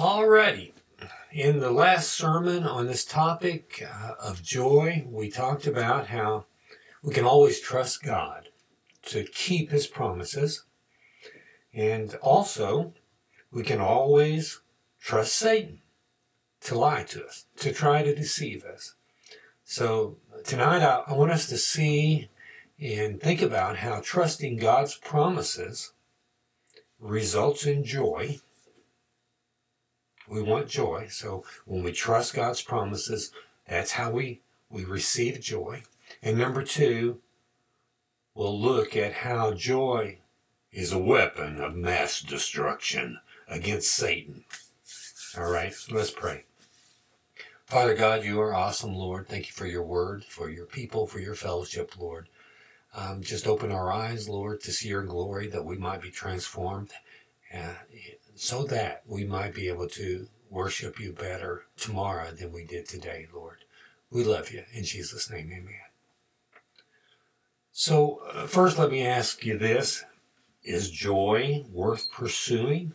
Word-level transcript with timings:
Alrighty. 0.00 0.72
In 1.30 1.60
the 1.60 1.70
last 1.70 2.14
sermon 2.14 2.64
on 2.64 2.86
this 2.86 3.04
topic 3.04 3.86
uh, 3.86 4.14
of 4.18 4.42
joy, 4.42 5.04
we 5.06 5.28
talked 5.28 5.66
about 5.66 6.06
how 6.06 6.46
we 7.02 7.12
can 7.12 7.26
always 7.26 7.60
trust 7.60 8.02
God 8.02 8.48
to 9.08 9.24
keep 9.24 9.70
his 9.70 9.86
promises. 9.86 10.64
And 11.74 12.14
also, 12.22 12.94
we 13.52 13.62
can 13.62 13.78
always 13.78 14.62
trust 15.02 15.34
Satan 15.34 15.82
to 16.62 16.78
lie 16.78 17.02
to 17.02 17.26
us, 17.26 17.44
to 17.56 17.70
try 17.70 18.02
to 18.02 18.14
deceive 18.14 18.64
us. 18.64 18.94
So 19.64 20.16
tonight 20.44 20.80
I, 20.80 21.02
I 21.08 21.12
want 21.12 21.30
us 21.30 21.46
to 21.50 21.58
see 21.58 22.30
and 22.80 23.20
think 23.20 23.42
about 23.42 23.76
how 23.76 24.00
trusting 24.02 24.56
God's 24.56 24.96
promises 24.96 25.92
results 26.98 27.66
in 27.66 27.84
joy. 27.84 28.40
We 30.30 30.42
want 30.42 30.68
joy. 30.68 31.08
So 31.10 31.44
when 31.66 31.82
we 31.82 31.90
trust 31.90 32.34
God's 32.34 32.62
promises, 32.62 33.32
that's 33.66 33.92
how 33.92 34.12
we, 34.12 34.40
we 34.70 34.84
receive 34.84 35.40
joy. 35.40 35.82
And 36.22 36.38
number 36.38 36.62
two, 36.62 37.18
we'll 38.34 38.58
look 38.58 38.96
at 38.96 39.12
how 39.12 39.52
joy 39.52 40.18
is 40.72 40.92
a 40.92 40.98
weapon 40.98 41.60
of 41.60 41.74
mass 41.74 42.20
destruction 42.20 43.18
against 43.48 43.92
Satan. 43.92 44.44
All 45.36 45.50
right, 45.50 45.74
let's 45.90 46.12
pray. 46.12 46.44
Father 47.66 47.94
God, 47.94 48.24
you 48.24 48.40
are 48.40 48.54
awesome, 48.54 48.94
Lord. 48.94 49.28
Thank 49.28 49.48
you 49.48 49.52
for 49.52 49.66
your 49.66 49.82
word, 49.82 50.24
for 50.24 50.48
your 50.48 50.66
people, 50.66 51.06
for 51.06 51.18
your 51.18 51.34
fellowship, 51.34 51.98
Lord. 51.98 52.28
Um, 52.94 53.22
just 53.22 53.46
open 53.46 53.70
our 53.70 53.92
eyes, 53.92 54.28
Lord, 54.28 54.60
to 54.62 54.72
see 54.72 54.88
your 54.88 55.04
glory, 55.04 55.48
that 55.48 55.64
we 55.64 55.76
might 55.76 56.02
be 56.02 56.10
transformed, 56.10 56.90
uh, 57.54 57.74
so 58.40 58.64
that 58.64 59.02
we 59.06 59.22
might 59.22 59.52
be 59.52 59.68
able 59.68 59.86
to 59.86 60.26
worship 60.48 60.98
you 60.98 61.12
better 61.12 61.66
tomorrow 61.76 62.30
than 62.30 62.50
we 62.50 62.64
did 62.64 62.88
today, 62.88 63.26
Lord. 63.34 63.58
We 64.10 64.24
love 64.24 64.50
you. 64.50 64.64
In 64.72 64.82
Jesus' 64.82 65.30
name, 65.30 65.50
amen. 65.52 65.74
So, 67.70 68.22
uh, 68.32 68.46
first, 68.46 68.78
let 68.78 68.90
me 68.90 69.04
ask 69.04 69.44
you 69.44 69.58
this 69.58 70.04
Is 70.64 70.90
joy 70.90 71.66
worth 71.70 72.10
pursuing? 72.10 72.94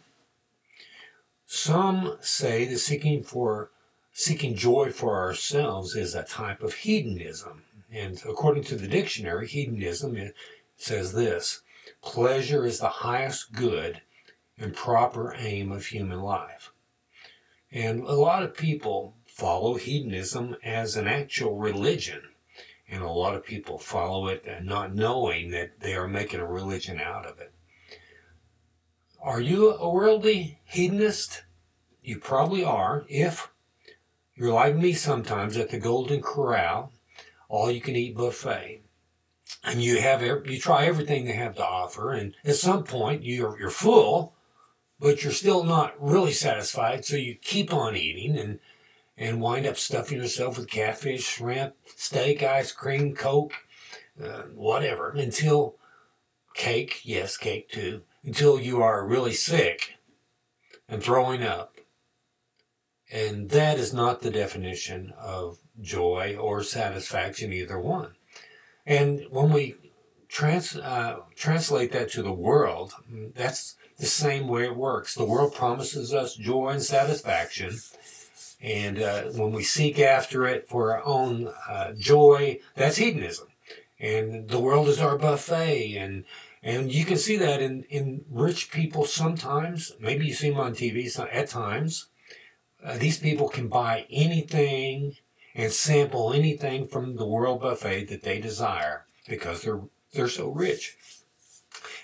Some 1.45 2.17
say 2.21 2.65
that 2.65 2.79
seeking 2.79 3.21
for 3.21 3.69
seeking 4.11 4.55
joy 4.55 4.91
for 4.91 5.15
ourselves 5.15 5.95
is 5.95 6.15
a 6.15 6.23
type 6.23 6.63
of 6.63 6.73
hedonism. 6.73 7.65
And 7.93 8.19
according 8.27 8.63
to 8.63 8.75
the 8.75 8.87
dictionary, 8.87 9.47
hedonism 9.47 10.31
says 10.75 11.13
this 11.13 11.61
pleasure 12.01 12.65
is 12.65 12.79
the 12.79 13.05
highest 13.05 13.53
good 13.53 14.01
and 14.57 14.75
proper 14.75 15.35
aim 15.37 15.71
of 15.71 15.87
human 15.87 16.21
life. 16.21 16.71
And 17.71 18.03
a 18.03 18.13
lot 18.13 18.43
of 18.43 18.55
people 18.55 19.15
follow 19.25 19.75
hedonism 19.75 20.55
as 20.63 20.95
an 20.95 21.07
actual 21.07 21.57
religion. 21.57 22.21
And 22.87 23.03
a 23.03 23.09
lot 23.09 23.35
of 23.35 23.43
people 23.43 23.77
follow 23.77 24.27
it 24.27 24.45
not 24.63 24.93
knowing 24.93 25.51
that 25.51 25.79
they 25.79 25.95
are 25.95 26.07
making 26.07 26.39
a 26.39 26.45
religion 26.45 27.01
out 27.01 27.25
of 27.25 27.39
it. 27.39 27.51
Are 29.21 29.41
you 29.41 29.71
a 29.71 29.89
worldly 29.89 30.59
hedonist? 30.63 31.43
You 32.03 32.19
probably 32.19 32.63
are 32.63 33.05
if 33.09 33.49
you're 34.35 34.53
like 34.53 34.75
me 34.75 34.93
sometimes 34.93 35.57
at 35.57 35.69
the 35.69 35.79
Golden 35.79 36.21
Corral, 36.21 36.91
all 37.49 37.71
you 37.71 37.81
can 37.81 37.95
eat 37.95 38.15
buffet. 38.15 38.83
And 39.63 39.81
you 39.81 39.99
have 39.99 40.21
you 40.21 40.59
try 40.59 40.85
everything 40.85 41.25
they 41.25 41.33
have 41.33 41.55
to 41.55 41.65
offer, 41.65 42.11
and 42.11 42.35
at 42.43 42.55
some 42.55 42.83
point 42.83 43.23
you're 43.23 43.59
you're 43.59 43.69
full, 43.69 44.34
but 44.99 45.23
you're 45.23 45.33
still 45.33 45.63
not 45.63 45.93
really 45.99 46.31
satisfied, 46.31 47.05
so 47.05 47.15
you 47.15 47.35
keep 47.35 47.73
on 47.73 47.95
eating 47.95 48.37
and 48.37 48.59
and 49.17 49.39
wind 49.39 49.65
up 49.65 49.77
stuffing 49.77 50.17
yourself 50.17 50.57
with 50.57 50.69
catfish, 50.69 51.23
shrimp, 51.23 51.73
steak, 51.95 52.43
ice 52.43 52.73
cream, 52.73 53.15
coke, 53.15 53.53
uh, 54.21 54.41
whatever, 54.53 55.11
until 55.11 55.75
cake, 56.53 56.99
yes, 57.05 57.37
cake 57.37 57.69
too, 57.69 58.01
until 58.25 58.59
you 58.59 58.81
are 58.81 59.07
really 59.07 59.31
sick 59.31 59.95
and 60.89 61.01
throwing 61.01 61.43
up 61.43 61.75
and 63.11 63.49
that 63.51 63.77
is 63.77 63.93
not 63.93 64.21
the 64.21 64.31
definition 64.31 65.13
of 65.17 65.59
joy 65.79 66.35
or 66.39 66.63
satisfaction, 66.63 67.53
either 67.53 67.79
one. 67.79 68.15
And 68.85 69.25
when 69.29 69.51
we 69.51 69.75
trans, 70.27 70.75
uh, 70.75 71.19
translate 71.35 71.91
that 71.91 72.11
to 72.11 72.23
the 72.23 72.33
world, 72.33 72.93
that's 73.09 73.75
the 73.97 74.05
same 74.05 74.47
way 74.47 74.65
it 74.65 74.75
works. 74.75 75.15
The 75.15 75.25
world 75.25 75.53
promises 75.53 76.13
us 76.13 76.35
joy 76.35 76.69
and 76.69 76.83
satisfaction. 76.83 77.77
And 78.61 79.01
uh, 79.01 79.23
when 79.23 79.51
we 79.51 79.63
seek 79.63 79.99
after 79.99 80.45
it 80.45 80.67
for 80.67 80.93
our 80.93 81.05
own 81.05 81.51
uh, 81.69 81.93
joy, 81.97 82.59
that's 82.75 82.97
hedonism. 82.97 83.47
And 83.99 84.49
the 84.49 84.59
world 84.59 84.87
is 84.87 84.99
our 84.99 85.17
buffet. 85.17 85.95
And, 85.95 86.25
and 86.63 86.91
you 86.91 87.05
can 87.05 87.17
see 87.17 87.37
that 87.37 87.61
in, 87.61 87.83
in 87.83 88.25
rich 88.29 88.71
people 88.71 89.05
sometimes. 89.05 89.93
Maybe 89.99 90.25
you 90.25 90.33
see 90.33 90.49
them 90.49 90.59
on 90.59 90.73
TV 90.73 91.07
at 91.31 91.47
times 91.47 92.07
uh, 92.85 92.97
these 92.97 93.17
people 93.17 93.49
can 93.49 93.67
buy 93.67 94.05
anything 94.11 95.15
and 95.55 95.71
sample 95.71 96.33
anything 96.33 96.87
from 96.87 97.15
the 97.15 97.25
world 97.25 97.61
buffet 97.61 98.05
that 98.05 98.21
they 98.21 98.39
desire 98.39 99.05
because 99.27 99.63
they're 99.63 99.81
they're 100.13 100.29
so 100.29 100.49
rich. 100.49 100.95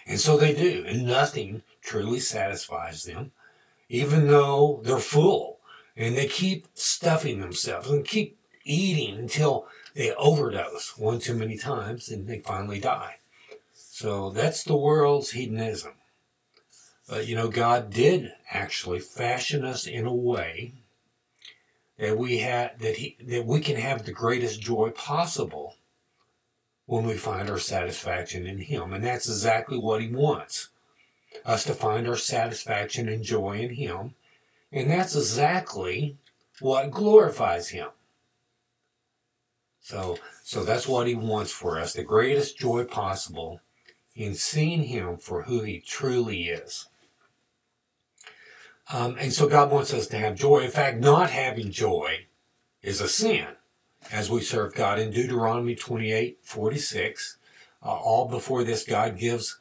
And 0.05 0.19
so 0.19 0.35
they 0.35 0.53
do, 0.53 0.83
and 0.85 1.05
nothing 1.05 1.61
truly 1.81 2.19
satisfies 2.19 3.03
them, 3.03 3.31
even 3.89 4.27
though 4.27 4.81
they're 4.83 4.99
full. 4.99 5.59
And 5.95 6.15
they 6.15 6.27
keep 6.27 6.67
stuffing 6.73 7.41
themselves 7.41 7.89
and 7.89 8.05
keep 8.05 8.37
eating 8.63 9.17
until 9.17 9.67
they 9.93 10.13
overdose 10.15 10.97
one 10.97 11.19
too 11.19 11.35
many 11.35 11.57
times 11.57 12.09
and 12.09 12.27
they 12.27 12.39
finally 12.39 12.79
die. 12.79 13.17
So 13.75 14.29
that's 14.29 14.63
the 14.63 14.75
world's 14.75 15.31
hedonism. 15.31 15.93
But 17.07 17.27
you 17.27 17.35
know, 17.35 17.49
God 17.49 17.91
did 17.91 18.31
actually 18.49 18.99
fashion 18.99 19.65
us 19.65 19.85
in 19.85 20.05
a 20.05 20.13
way 20.13 20.73
that 21.97 22.17
we 22.17 22.39
have 22.39 22.79
that 22.79 22.97
he 22.97 23.17
that 23.21 23.45
we 23.45 23.59
can 23.59 23.75
have 23.75 24.05
the 24.05 24.11
greatest 24.11 24.61
joy 24.61 24.89
possible 24.91 25.75
when 26.85 27.05
we 27.05 27.15
find 27.15 27.49
our 27.49 27.59
satisfaction 27.59 28.47
in 28.47 28.59
him. 28.59 28.93
And 28.93 29.03
that's 29.03 29.27
exactly 29.27 29.77
what 29.77 30.01
he 30.01 30.07
wants. 30.07 30.69
Us 31.45 31.63
to 31.65 31.73
find 31.73 32.07
our 32.07 32.15
satisfaction 32.15 33.09
and 33.09 33.23
joy 33.23 33.59
in 33.59 33.75
him. 33.75 34.15
And 34.71 34.89
that's 34.89 35.15
exactly 35.15 36.17
what 36.59 36.91
glorifies 36.91 37.69
him. 37.69 37.89
So 39.81 40.17
so 40.43 40.63
that's 40.63 40.87
what 40.87 41.07
he 41.07 41.15
wants 41.15 41.51
for 41.51 41.79
us, 41.79 41.93
the 41.93 42.03
greatest 42.03 42.57
joy 42.57 42.83
possible 42.83 43.61
in 44.15 44.35
seeing 44.35 44.83
him 44.83 45.17
for 45.17 45.43
who 45.43 45.61
he 45.61 45.79
truly 45.79 46.49
is. 46.49 46.87
Um, 48.91 49.15
and 49.19 49.31
so 49.31 49.47
God 49.47 49.71
wants 49.71 49.93
us 49.93 50.07
to 50.07 50.17
have 50.17 50.35
joy. 50.35 50.59
In 50.59 50.71
fact, 50.71 50.99
not 50.99 51.29
having 51.29 51.71
joy 51.71 52.25
is 52.83 52.99
a 52.99 53.07
sin 53.07 53.47
as 54.11 54.29
we 54.29 54.41
serve 54.41 54.75
God. 54.75 54.99
In 54.99 55.11
Deuteronomy 55.11 55.75
28 55.75 56.39
46, 56.41 57.37
uh, 57.83 57.87
all 57.87 58.27
before 58.27 58.63
this, 58.63 58.83
God 58.83 59.17
gives 59.17 59.59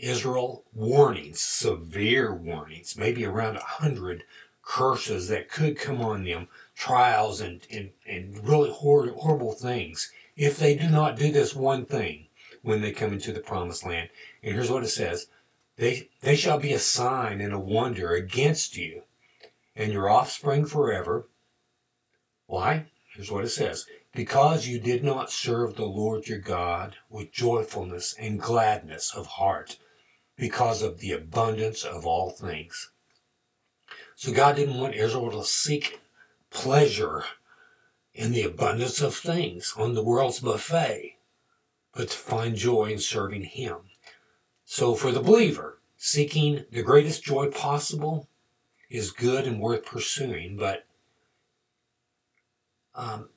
Israel 0.00 0.64
warnings, 0.72 1.40
severe 1.40 2.34
warnings, 2.34 2.96
maybe 2.96 3.24
around 3.24 3.56
a 3.56 3.60
hundred 3.60 4.24
curses 4.62 5.28
that 5.28 5.50
could 5.50 5.78
come 5.78 6.00
on 6.00 6.24
them, 6.24 6.48
trials 6.74 7.40
and, 7.40 7.66
and, 7.70 7.90
and 8.06 8.46
really 8.48 8.70
hor- 8.70 9.08
horrible 9.08 9.52
things 9.52 10.12
if 10.36 10.58
they 10.58 10.74
do 10.74 10.88
not 10.88 11.16
do 11.16 11.30
this 11.30 11.54
one 11.54 11.84
thing 11.84 12.26
when 12.62 12.80
they 12.80 12.92
come 12.92 13.12
into 13.12 13.32
the 13.32 13.40
promised 13.40 13.84
land. 13.84 14.08
And 14.42 14.54
here's 14.54 14.70
what 14.70 14.84
it 14.84 14.88
says 14.88 15.26
they, 15.76 16.08
they 16.20 16.36
shall 16.36 16.58
be 16.58 16.72
a 16.72 16.78
sign 16.78 17.40
and 17.40 17.52
a 17.52 17.58
wonder 17.58 18.12
against 18.12 18.76
you 18.76 19.02
and 19.74 19.92
your 19.92 20.10
offspring 20.10 20.66
forever. 20.66 21.28
Why? 22.46 22.86
Here's 23.14 23.30
what 23.30 23.44
it 23.44 23.50
says. 23.50 23.86
Because 24.14 24.66
you 24.66 24.78
did 24.78 25.04
not 25.04 25.30
serve 25.30 25.76
the 25.76 25.84
Lord 25.84 26.28
your 26.28 26.38
God 26.38 26.96
with 27.08 27.32
joyfulness 27.32 28.14
and 28.18 28.40
gladness 28.40 29.14
of 29.14 29.26
heart, 29.26 29.78
because 30.40 30.80
of 30.80 31.00
the 31.00 31.12
abundance 31.12 31.84
of 31.84 32.06
all 32.06 32.30
things. 32.30 32.90
So 34.16 34.32
God 34.32 34.56
didn't 34.56 34.78
want 34.78 34.94
Israel 34.94 35.30
to 35.32 35.44
seek 35.44 36.00
pleasure 36.48 37.24
in 38.14 38.32
the 38.32 38.44
abundance 38.44 39.02
of 39.02 39.14
things 39.14 39.74
on 39.76 39.94
the 39.94 40.02
world's 40.02 40.40
buffet, 40.40 41.18
but 41.94 42.08
to 42.08 42.16
find 42.16 42.56
joy 42.56 42.86
in 42.86 42.98
serving 42.98 43.44
Him. 43.44 43.76
So 44.64 44.94
for 44.94 45.12
the 45.12 45.20
believer, 45.20 45.78
seeking 45.98 46.64
the 46.72 46.82
greatest 46.82 47.22
joy 47.22 47.50
possible 47.50 48.26
is 48.88 49.10
good 49.10 49.46
and 49.46 49.60
worth 49.60 49.84
pursuing, 49.84 50.56
but 50.56 50.86
um, 52.94 53.28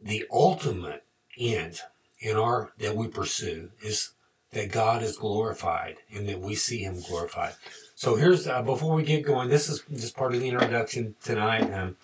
the 0.00 0.26
ultimate 0.30 1.04
end 1.38 1.80
in 2.18 2.36
our 2.36 2.72
that 2.78 2.96
we 2.96 3.08
pursue 3.08 3.70
is 3.82 4.10
that 4.52 4.72
God 4.72 5.02
is 5.02 5.16
glorified 5.16 5.96
and 6.12 6.28
that 6.28 6.40
we 6.40 6.54
see 6.54 6.78
Him 6.78 7.00
glorified. 7.08 7.54
So 7.94 8.16
here's 8.16 8.46
uh, 8.46 8.62
before 8.62 8.94
we 8.94 9.02
get 9.02 9.24
going. 9.24 9.48
This 9.48 9.68
is 9.68 9.82
just 9.92 10.16
part 10.16 10.34
of 10.34 10.40
the 10.40 10.48
introduction 10.48 11.14
tonight. 11.22 11.72
Um, 11.72 11.96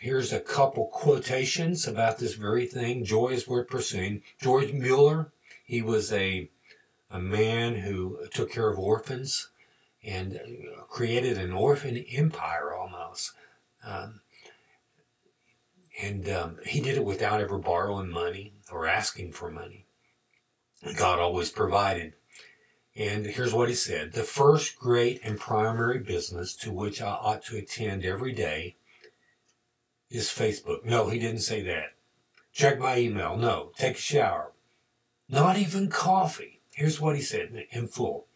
here's 0.00 0.32
a 0.32 0.40
couple 0.40 0.86
quotations 0.86 1.86
about 1.86 2.18
this 2.18 2.34
very 2.34 2.66
thing. 2.66 3.04
Joy 3.04 3.28
is 3.28 3.48
worth 3.48 3.68
pursuing. 3.68 4.22
George 4.40 4.72
Mueller, 4.72 5.32
he 5.64 5.82
was 5.82 6.12
a 6.12 6.50
a 7.10 7.20
man 7.20 7.76
who 7.76 8.18
took 8.32 8.50
care 8.50 8.68
of 8.68 8.78
orphans 8.78 9.48
and 10.04 10.36
uh, 10.36 10.82
created 10.82 11.38
an 11.38 11.52
orphan 11.52 12.04
empire 12.12 12.74
almost. 12.74 13.32
Um, 13.84 14.20
and 16.02 16.28
um, 16.28 16.58
he 16.66 16.80
did 16.80 16.96
it 16.96 17.04
without 17.04 17.40
ever 17.40 17.58
borrowing 17.58 18.10
money 18.10 18.52
or 18.70 18.86
asking 18.86 19.32
for 19.32 19.50
money. 19.50 19.85
God 20.96 21.18
always 21.18 21.50
provided. 21.50 22.14
And 22.94 23.26
here's 23.26 23.52
what 23.52 23.68
he 23.68 23.74
said 23.74 24.12
The 24.12 24.22
first 24.22 24.78
great 24.78 25.20
and 25.22 25.38
primary 25.38 25.98
business 25.98 26.56
to 26.56 26.72
which 26.72 27.02
I 27.02 27.10
ought 27.10 27.44
to 27.44 27.58
attend 27.58 28.04
every 28.04 28.32
day 28.32 28.76
is 30.10 30.28
Facebook. 30.28 30.84
No, 30.84 31.08
he 31.08 31.18
didn't 31.18 31.40
say 31.40 31.62
that. 31.62 31.94
Check 32.52 32.78
my 32.78 32.98
email. 32.98 33.36
No. 33.36 33.72
Take 33.76 33.96
a 33.96 34.00
shower. 34.00 34.52
Not 35.28 35.58
even 35.58 35.90
coffee. 35.90 36.60
Here's 36.74 37.00
what 37.00 37.16
he 37.16 37.22
said 37.22 37.66
in 37.70 37.88
full. 37.88 38.26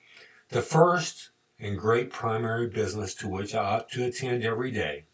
The 0.48 0.62
first 0.62 1.30
and 1.58 1.78
great 1.78 2.10
primary 2.10 2.66
business 2.66 3.14
to 3.14 3.28
which 3.28 3.54
I 3.54 3.64
ought 3.64 3.90
to 3.90 4.04
attend 4.04 4.44
every 4.44 4.70
day 4.70 5.04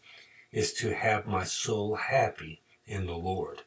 is 0.51 0.73
to 0.73 0.95
have 0.95 1.27
my 1.27 1.43
soul 1.43 1.95
happy 1.95 2.61
in 2.85 3.05
the 3.05 3.17
Lord. 3.17 3.63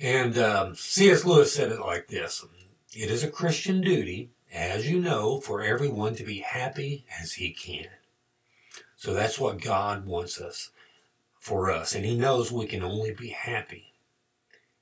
And 0.00 0.38
um, 0.38 0.74
C.S. 0.74 1.24
Lewis 1.24 1.52
said 1.52 1.70
it 1.70 1.80
like 1.80 2.08
this 2.08 2.44
It 2.94 3.10
is 3.10 3.22
a 3.22 3.30
Christian 3.30 3.82
duty, 3.82 4.30
as 4.52 4.90
you 4.90 4.98
know, 4.98 5.40
for 5.40 5.62
everyone 5.62 6.14
to 6.16 6.24
be 6.24 6.38
happy 6.38 7.04
as 7.20 7.34
he 7.34 7.50
can. 7.50 7.88
So 8.96 9.14
that's 9.14 9.38
what 9.38 9.60
God 9.60 10.06
wants 10.06 10.40
us 10.40 10.70
for 11.38 11.70
us. 11.70 11.94
And 11.94 12.04
He 12.04 12.16
knows 12.16 12.52
we 12.52 12.66
can 12.66 12.82
only 12.82 13.12
be 13.12 13.30
happy 13.30 13.94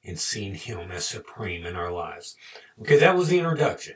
in 0.02 0.16
seeing 0.16 0.54
Him 0.54 0.90
as 0.90 1.04
supreme 1.04 1.64
in 1.64 1.76
our 1.76 1.92
lives. 1.92 2.36
Okay, 2.80 2.98
that 2.98 3.16
was 3.16 3.28
the 3.28 3.38
introduction. 3.38 3.94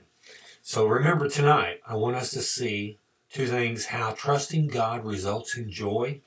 So 0.63 0.87
remember 0.87 1.29
tonight, 1.29 1.81
I 1.85 1.97
want 1.97 2.15
us 2.15 2.31
to 2.31 2.41
see 2.41 2.99
two 3.33 3.49
things 3.49 3.87
how 3.87 4.13
trusting 4.13 4.69
God 4.69 5.05
results 5.05 5.57
in 5.57 5.71
joy, 5.71 6.21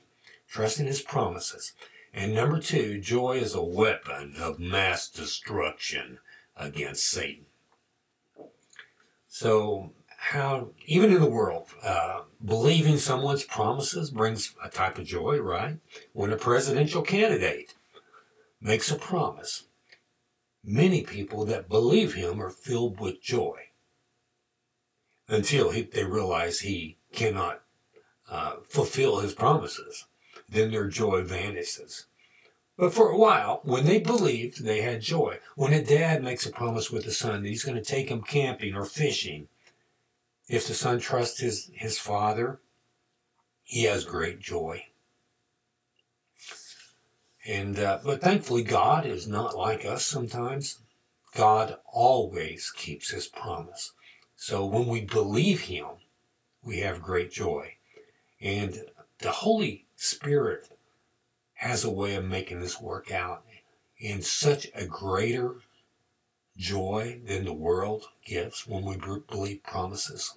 trusting 0.46 0.86
His 0.86 1.00
promises. 1.00 1.72
And 2.16 2.34
number 2.34 2.58
two, 2.58 2.98
joy 2.98 3.36
is 3.36 3.54
a 3.54 3.62
weapon 3.62 4.36
of 4.38 4.58
mass 4.58 5.06
destruction 5.06 6.18
against 6.56 7.04
Satan. 7.04 7.44
So, 9.28 9.92
how, 10.16 10.70
even 10.86 11.12
in 11.12 11.20
the 11.20 11.28
world, 11.28 11.68
uh, 11.82 12.22
believing 12.42 12.96
someone's 12.96 13.44
promises 13.44 14.10
brings 14.10 14.54
a 14.64 14.70
type 14.70 14.96
of 14.96 15.04
joy, 15.04 15.38
right? 15.40 15.76
When 16.14 16.32
a 16.32 16.38
presidential 16.38 17.02
candidate 17.02 17.74
makes 18.62 18.90
a 18.90 18.96
promise, 18.96 19.64
many 20.64 21.02
people 21.02 21.44
that 21.44 21.68
believe 21.68 22.14
him 22.14 22.40
are 22.40 22.48
filled 22.48 22.98
with 22.98 23.20
joy 23.20 23.58
until 25.28 25.70
he, 25.70 25.82
they 25.82 26.04
realize 26.04 26.60
he 26.60 26.96
cannot 27.12 27.60
uh, 28.30 28.54
fulfill 28.66 29.20
his 29.20 29.34
promises. 29.34 30.06
Then 30.48 30.70
their 30.70 30.88
joy 30.88 31.22
vanishes. 31.22 32.06
But 32.76 32.92
for 32.94 33.08
a 33.08 33.18
while, 33.18 33.60
when 33.64 33.86
they 33.86 33.98
believed, 33.98 34.64
they 34.64 34.82
had 34.82 35.00
joy. 35.00 35.38
When 35.54 35.72
a 35.72 35.82
dad 35.82 36.22
makes 36.22 36.44
a 36.44 36.52
promise 36.52 36.90
with 36.90 37.06
a 37.06 37.10
son 37.10 37.42
that 37.42 37.48
he's 37.48 37.64
going 37.64 37.78
to 37.78 37.84
take 37.84 38.10
him 38.10 38.22
camping 38.22 38.74
or 38.74 38.84
fishing, 38.84 39.48
if 40.48 40.68
the 40.68 40.74
son 40.74 41.00
trusts 41.00 41.40
his, 41.40 41.70
his 41.74 41.98
father, 41.98 42.60
he 43.64 43.84
has 43.84 44.04
great 44.04 44.38
joy. 44.40 44.86
And 47.46 47.78
uh, 47.78 48.00
but 48.04 48.20
thankfully, 48.20 48.64
God 48.64 49.06
is 49.06 49.28
not 49.28 49.56
like 49.56 49.84
us 49.84 50.04
sometimes. 50.04 50.78
God 51.34 51.76
always 51.92 52.70
keeps 52.70 53.10
His 53.10 53.28
promise. 53.28 53.92
So 54.34 54.66
when 54.66 54.86
we 54.86 55.02
believe 55.02 55.62
Him, 55.62 55.86
we 56.62 56.80
have 56.80 57.00
great 57.00 57.30
joy. 57.30 57.74
And 58.40 58.86
the 59.20 59.30
Holy 59.30 59.85
Spirit 60.06 60.68
has 61.54 61.84
a 61.84 61.90
way 61.90 62.14
of 62.14 62.24
making 62.24 62.60
this 62.60 62.80
work 62.80 63.10
out 63.10 63.44
in 63.98 64.22
such 64.22 64.68
a 64.74 64.86
greater 64.86 65.56
joy 66.56 67.20
than 67.26 67.44
the 67.44 67.52
world 67.52 68.04
gives 68.24 68.66
when 68.66 68.84
we 68.84 68.96
believe 68.96 69.62
promises. 69.62 70.36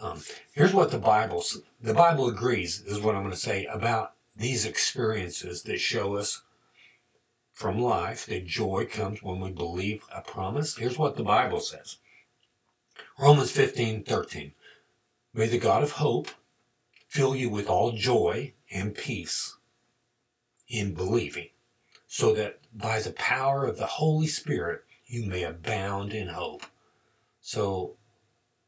Um, 0.00 0.22
here's 0.54 0.72
what 0.72 0.90
the 0.90 0.98
Bible 0.98 1.44
the 1.80 1.94
Bible 1.94 2.28
agrees 2.28 2.82
is 2.86 3.00
what 3.00 3.14
I'm 3.14 3.22
going 3.22 3.34
to 3.34 3.38
say 3.38 3.66
about 3.66 4.14
these 4.34 4.64
experiences 4.64 5.62
that 5.64 5.78
show 5.78 6.16
us 6.16 6.42
from 7.52 7.78
life 7.78 8.24
that 8.26 8.46
joy 8.46 8.86
comes 8.90 9.22
when 9.22 9.40
we 9.40 9.50
believe 9.50 10.04
a 10.14 10.22
promise. 10.22 10.76
Here's 10.76 10.98
what 10.98 11.16
the 11.16 11.22
Bible 11.22 11.60
says. 11.60 11.98
Romans 13.18 13.50
15, 13.50 14.04
13. 14.04 14.52
May 15.34 15.46
the 15.46 15.58
God 15.58 15.82
of 15.82 15.92
hope 15.92 16.30
fill 17.10 17.34
you 17.34 17.50
with 17.50 17.66
all 17.66 17.92
joy 17.92 18.52
and 18.70 18.94
peace 18.94 19.56
in 20.68 20.94
believing, 20.94 21.48
so 22.06 22.32
that 22.32 22.60
by 22.72 23.00
the 23.00 23.10
power 23.10 23.66
of 23.66 23.76
the 23.76 23.86
Holy 23.86 24.28
Spirit 24.28 24.84
you 25.06 25.26
may 25.26 25.42
abound 25.42 26.12
in 26.12 26.28
hope. 26.28 26.64
So 27.40 27.96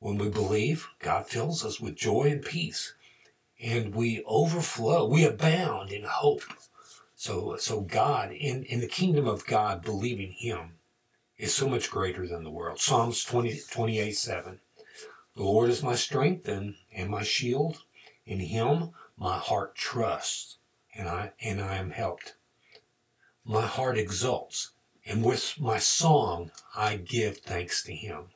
when 0.01 0.19
we 0.19 0.29
believe, 0.29 0.89
God 0.99 1.29
fills 1.29 1.65
us 1.65 1.81
with 1.81 1.95
joy 1.95 2.25
and 2.25 2.43
peace, 2.43 2.95
and 3.63 3.95
we 3.95 4.25
overflow, 4.27 5.07
we 5.07 5.25
abound 5.25 5.93
in 5.93 6.03
hope. 6.03 6.43
So, 7.15 7.57
so 7.59 7.83
God, 7.83 8.33
in, 8.33 8.65
in 8.65 8.81
the 8.81 8.89
kingdom 8.89 9.29
of 9.29 9.47
God, 9.47 9.83
believing 9.83 10.33
Him 10.33 10.79
is 11.39 11.55
so 11.55 11.69
much 11.69 11.93
greater 11.93 12.27
than 12.27 12.43
the 12.43 12.51
world. 12.51 12.81
Psalms 12.81 13.25
20, 13.25 13.61
28 13.71 14.11
7. 14.11 14.59
The 15.37 15.43
Lord 15.45 15.71
is 15.71 15.85
my 15.85 15.95
strength 15.95 16.49
and, 16.49 16.75
and 16.93 17.09
my 17.09 17.23
shield. 17.23 17.85
In 18.27 18.41
him 18.41 18.91
my 19.17 19.39
heart 19.39 19.75
trusts, 19.75 20.59
and 20.95 21.09
I 21.09 21.33
and 21.41 21.61
I 21.61 21.77
am 21.77 21.91
helped. 21.91 22.35
My 23.45 23.67
heart 23.67 23.99
exults, 23.99 24.71
and 25.05 25.25
with 25.25 25.59
my 25.59 25.79
song 25.79 26.51
I 26.75 26.97
give 26.97 27.39
thanks 27.39 27.83
to 27.85 27.95
him. 27.95 28.27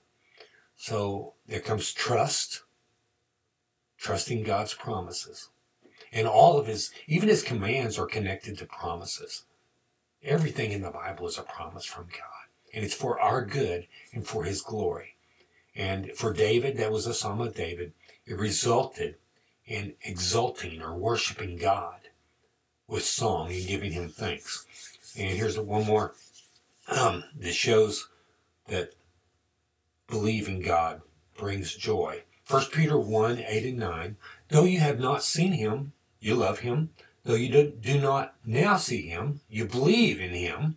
So 0.77 1.35
there 1.47 1.61
comes 1.61 1.93
trust, 1.93 2.63
trusting 3.97 4.43
God's 4.43 4.75
promises. 4.75 5.51
And 6.13 6.27
all 6.27 6.59
of 6.59 6.67
his, 6.67 6.93
even 7.07 7.29
his 7.29 7.43
commands 7.43 7.99
are 7.99 8.07
connected 8.07 8.59
to 8.59 8.67
promises. 8.67 9.45
Everything 10.23 10.73
in 10.73 10.83
the 10.83 10.91
Bible 10.91 11.27
is 11.27 11.39
a 11.39 11.43
promise 11.43 11.85
from 11.85 12.07
God 12.07 12.37
and 12.77 12.85
it's 12.85 12.95
for 12.95 13.19
our 13.19 13.43
good 13.43 13.87
and 14.13 14.27
for 14.27 14.45
his 14.45 14.61
glory. 14.61 15.17
And 15.75 16.13
for 16.15 16.33
David, 16.33 16.77
that 16.77 16.93
was 16.93 17.07
a 17.07 17.15
psalm 17.15 17.41
of 17.41 17.55
David, 17.55 17.95
it 18.27 18.39
resulted 18.39 19.17
in 19.67 19.95
exalting 20.03 20.83
or 20.83 20.95
worshiping 20.95 21.57
God 21.57 22.01
with 22.87 23.05
song 23.05 23.51
and 23.53 23.67
giving 23.67 23.93
him 23.93 24.09
thanks. 24.09 24.67
And 25.19 25.37
here's 25.37 25.59
one 25.59 25.85
more 25.85 26.15
um, 26.89 27.25
that 27.39 27.53
shows 27.53 28.09
that 28.69 28.95
believing 30.07 30.61
God 30.61 31.03
brings 31.37 31.75
joy. 31.75 32.23
1 32.49 32.67
Peter 32.73 32.99
1 32.99 33.45
8 33.47 33.65
and 33.65 33.79
9. 33.79 34.17
Though 34.49 34.65
you 34.65 34.79
have 34.79 35.01
not 35.01 35.25
seen 35.25 35.53
him, 35.53 35.93
you 36.21 36.35
love 36.35 36.61
him. 36.61 36.91
Though 37.25 37.35
you 37.35 37.51
do, 37.51 37.71
do 37.71 38.01
not 38.01 38.35
now 38.45 38.77
see 38.77 39.09
him, 39.09 39.41
you 39.49 39.65
believe 39.65 40.21
in 40.21 40.31
him 40.31 40.77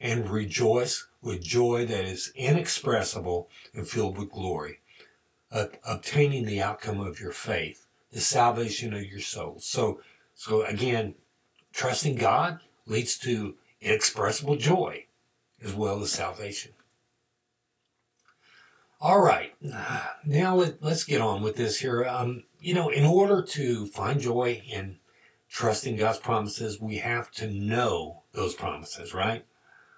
and 0.00 0.30
rejoice 0.30 1.08
with 1.20 1.42
joy 1.42 1.84
that 1.86 2.04
is 2.04 2.32
inexpressible 2.36 3.50
and 3.74 3.88
filled 3.88 4.16
with 4.16 4.30
glory, 4.30 4.78
obtaining 5.50 6.46
the 6.46 6.62
outcome 6.62 7.00
of 7.00 7.20
your 7.20 7.32
faith, 7.32 7.86
the 8.12 8.20
salvation 8.20 8.92
of 8.94 9.04
your 9.04 9.20
soul. 9.20 9.56
So, 9.60 10.00
so 10.34 10.62
again, 10.64 11.14
trusting 11.72 12.16
God 12.16 12.60
leads 12.86 13.18
to 13.18 13.54
inexpressible 13.80 14.56
joy 14.56 15.06
as 15.62 15.74
well 15.74 16.02
as 16.02 16.10
salvation. 16.10 16.72
All 19.02 19.20
right, 19.20 19.54
now 20.26 20.56
let, 20.56 20.82
us 20.82 21.04
get 21.04 21.22
on 21.22 21.42
with 21.42 21.56
this 21.56 21.80
here. 21.80 22.04
Um, 22.04 22.44
you 22.58 22.74
know, 22.74 22.90
in 22.90 23.06
order 23.06 23.40
to 23.40 23.86
find 23.86 24.20
joy 24.20 24.62
in 24.70 24.98
trusting 25.48 25.96
God's 25.96 26.18
promises, 26.18 26.78
we 26.78 26.98
have 26.98 27.30
to 27.32 27.50
know 27.50 28.24
those 28.32 28.54
promises, 28.54 29.14
right? 29.14 29.46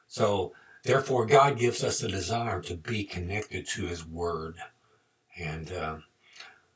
So 0.07 0.53
Therefore, 0.83 1.27
God 1.27 1.59
gives 1.59 1.85
us 1.85 2.03
a 2.03 2.09
desire 2.09 2.61
to 2.63 2.75
be 2.75 3.05
connected 3.05 3.69
to 3.69 3.87
His 3.87 4.05
Word. 4.07 4.57
And 5.39 5.71
uh, 5.73 5.97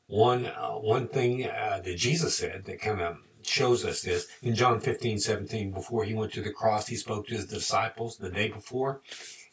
one 0.07 0.45
uh, 0.45 0.71
one 0.73 1.07
thing 1.07 1.45
uh, 1.45 1.81
that 1.83 1.97
Jesus 1.97 2.37
said 2.37 2.65
that 2.65 2.79
kind 2.79 3.01
of 3.01 3.17
shows 3.43 3.85
us 3.85 4.01
this 4.01 4.27
in 4.41 4.55
John 4.55 4.79
15, 4.81 5.19
17, 5.19 5.71
before 5.71 6.03
he 6.03 6.13
went 6.13 6.33
to 6.33 6.41
the 6.41 6.51
cross, 6.51 6.87
he 6.87 6.95
spoke 6.95 7.27
to 7.27 7.35
his 7.35 7.47
disciples 7.47 8.17
the 8.17 8.29
day 8.29 8.49
before, 8.49 9.01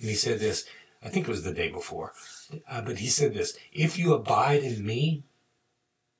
and 0.00 0.08
he 0.08 0.14
said 0.14 0.40
this 0.40 0.64
I 1.02 1.10
think 1.10 1.28
it 1.28 1.30
was 1.30 1.42
the 1.42 1.52
day 1.52 1.70
before, 1.70 2.12
uh, 2.68 2.80
but 2.80 2.98
he 2.98 3.08
said 3.08 3.34
this 3.34 3.56
If 3.72 3.98
you 3.98 4.14
abide 4.14 4.62
in 4.62 4.84
me 4.84 5.24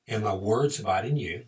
and 0.07 0.23
my 0.23 0.35
words 0.35 0.79
abide 0.79 1.05
in 1.05 1.17
you, 1.17 1.45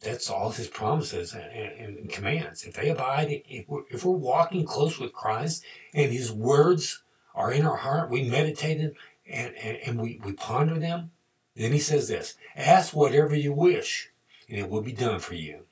that's 0.00 0.30
all 0.30 0.50
his 0.50 0.68
promises 0.68 1.32
and, 1.32 1.44
and, 1.44 1.98
and 1.98 2.10
commands. 2.10 2.64
If 2.64 2.74
they 2.74 2.90
abide, 2.90 3.42
if 3.48 3.68
we're, 3.68 3.82
if 3.90 4.04
we're 4.04 4.16
walking 4.16 4.64
close 4.64 4.98
with 4.98 5.12
Christ 5.12 5.64
and 5.94 6.12
his 6.12 6.32
words 6.32 7.02
are 7.34 7.52
in 7.52 7.64
our 7.64 7.76
heart, 7.76 8.10
we 8.10 8.28
meditate 8.28 8.80
and, 8.80 8.94
and, 9.28 9.54
and 9.56 10.00
we, 10.00 10.20
we 10.24 10.32
ponder 10.32 10.78
them, 10.78 11.10
then 11.56 11.72
he 11.72 11.78
says 11.78 12.08
this 12.08 12.34
Ask 12.56 12.94
whatever 12.94 13.34
you 13.34 13.52
wish, 13.52 14.10
and 14.48 14.58
it 14.58 14.70
will 14.70 14.82
be 14.82 14.92
done 14.92 15.20
for 15.20 15.34
you. 15.34 15.64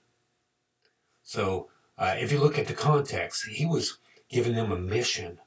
So, 1.22 1.68
uh, 1.96 2.16
if 2.18 2.32
you 2.32 2.38
look 2.38 2.58
at 2.58 2.66
the 2.66 2.74
context, 2.74 3.46
he 3.46 3.66
was 3.66 3.98
giving 4.30 4.54
them 4.54 4.72
a 4.72 4.76
mission 4.78 5.38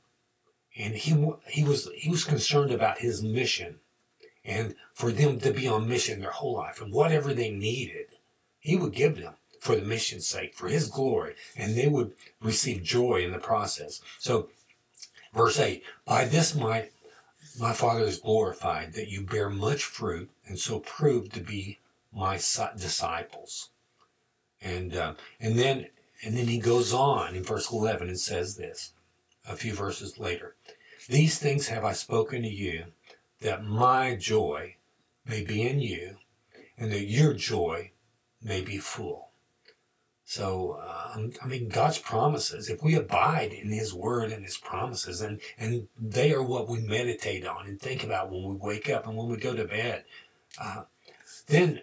and 0.77 0.95
he 0.95 1.31
he 1.47 1.63
was 1.63 1.89
he 1.95 2.09
was 2.09 2.23
concerned 2.23 2.71
about 2.71 2.99
his 2.99 3.23
mission 3.23 3.79
and 4.43 4.75
for 4.93 5.11
them 5.11 5.39
to 5.39 5.51
be 5.51 5.67
on 5.67 5.87
mission 5.87 6.19
their 6.19 6.31
whole 6.31 6.55
life 6.55 6.81
and 6.81 6.93
whatever 6.93 7.33
they 7.33 7.51
needed 7.51 8.07
he 8.59 8.75
would 8.75 8.93
give 8.93 9.17
them 9.17 9.33
for 9.59 9.75
the 9.75 9.81
mission's 9.81 10.27
sake 10.27 10.53
for 10.53 10.67
his 10.67 10.89
glory 10.89 11.35
and 11.55 11.75
they 11.75 11.87
would 11.87 12.13
receive 12.41 12.83
joy 12.83 13.23
in 13.23 13.31
the 13.31 13.39
process 13.39 14.01
so 14.19 14.49
verse 15.33 15.59
8 15.59 15.83
by 16.05 16.25
this 16.25 16.55
my 16.55 16.89
my 17.59 17.73
father 17.73 18.03
is 18.03 18.19
glorified 18.19 18.93
that 18.93 19.09
you 19.09 19.21
bear 19.21 19.49
much 19.49 19.83
fruit 19.83 20.29
and 20.47 20.57
so 20.57 20.79
prove 20.79 21.31
to 21.31 21.39
be 21.39 21.79
my 22.11 22.35
disciples 22.35 23.69
and 24.61 24.95
uh, 24.95 25.13
and 25.39 25.59
then 25.59 25.87
and 26.23 26.37
then 26.37 26.47
he 26.47 26.57
goes 26.57 26.93
on 26.93 27.35
in 27.35 27.43
verse 27.43 27.71
11 27.71 28.07
and 28.07 28.19
says 28.19 28.55
this 28.55 28.93
a 29.47 29.55
few 29.55 29.73
verses 29.73 30.17
later. 30.17 30.55
These 31.09 31.37
things 31.37 31.67
have 31.67 31.83
I 31.83 31.91
spoken 31.91 32.43
to 32.43 32.49
you, 32.49 32.85
that 33.41 33.65
my 33.65 34.15
joy 34.15 34.77
may 35.25 35.43
be 35.43 35.67
in 35.67 35.81
you, 35.81 36.17
and 36.77 36.91
that 36.93 37.03
your 37.03 37.33
joy 37.33 37.91
may 38.41 38.61
be 38.61 38.77
full. 38.77 39.22
So, 40.25 40.81
um, 41.13 41.33
I 41.43 41.47
mean, 41.47 41.67
God's 41.67 41.99
promises, 41.99 42.69
if 42.69 42.81
we 42.81 42.95
abide 42.95 43.51
in 43.51 43.71
His 43.71 43.93
Word 43.93 44.31
and 44.31 44.43
His 44.43 44.57
promises, 44.57 45.21
and, 45.21 45.39
and 45.57 45.87
they 45.99 46.33
are 46.33 46.43
what 46.43 46.69
we 46.69 46.79
meditate 46.79 47.45
on 47.45 47.67
and 47.67 47.79
think 47.79 48.03
about 48.03 48.31
when 48.31 48.43
we 48.43 48.55
wake 48.55 48.89
up 48.89 49.05
and 49.05 49.17
when 49.17 49.27
we 49.27 49.37
go 49.37 49.53
to 49.53 49.65
bed, 49.65 50.05
uh, 50.59 50.83
then 51.47 51.81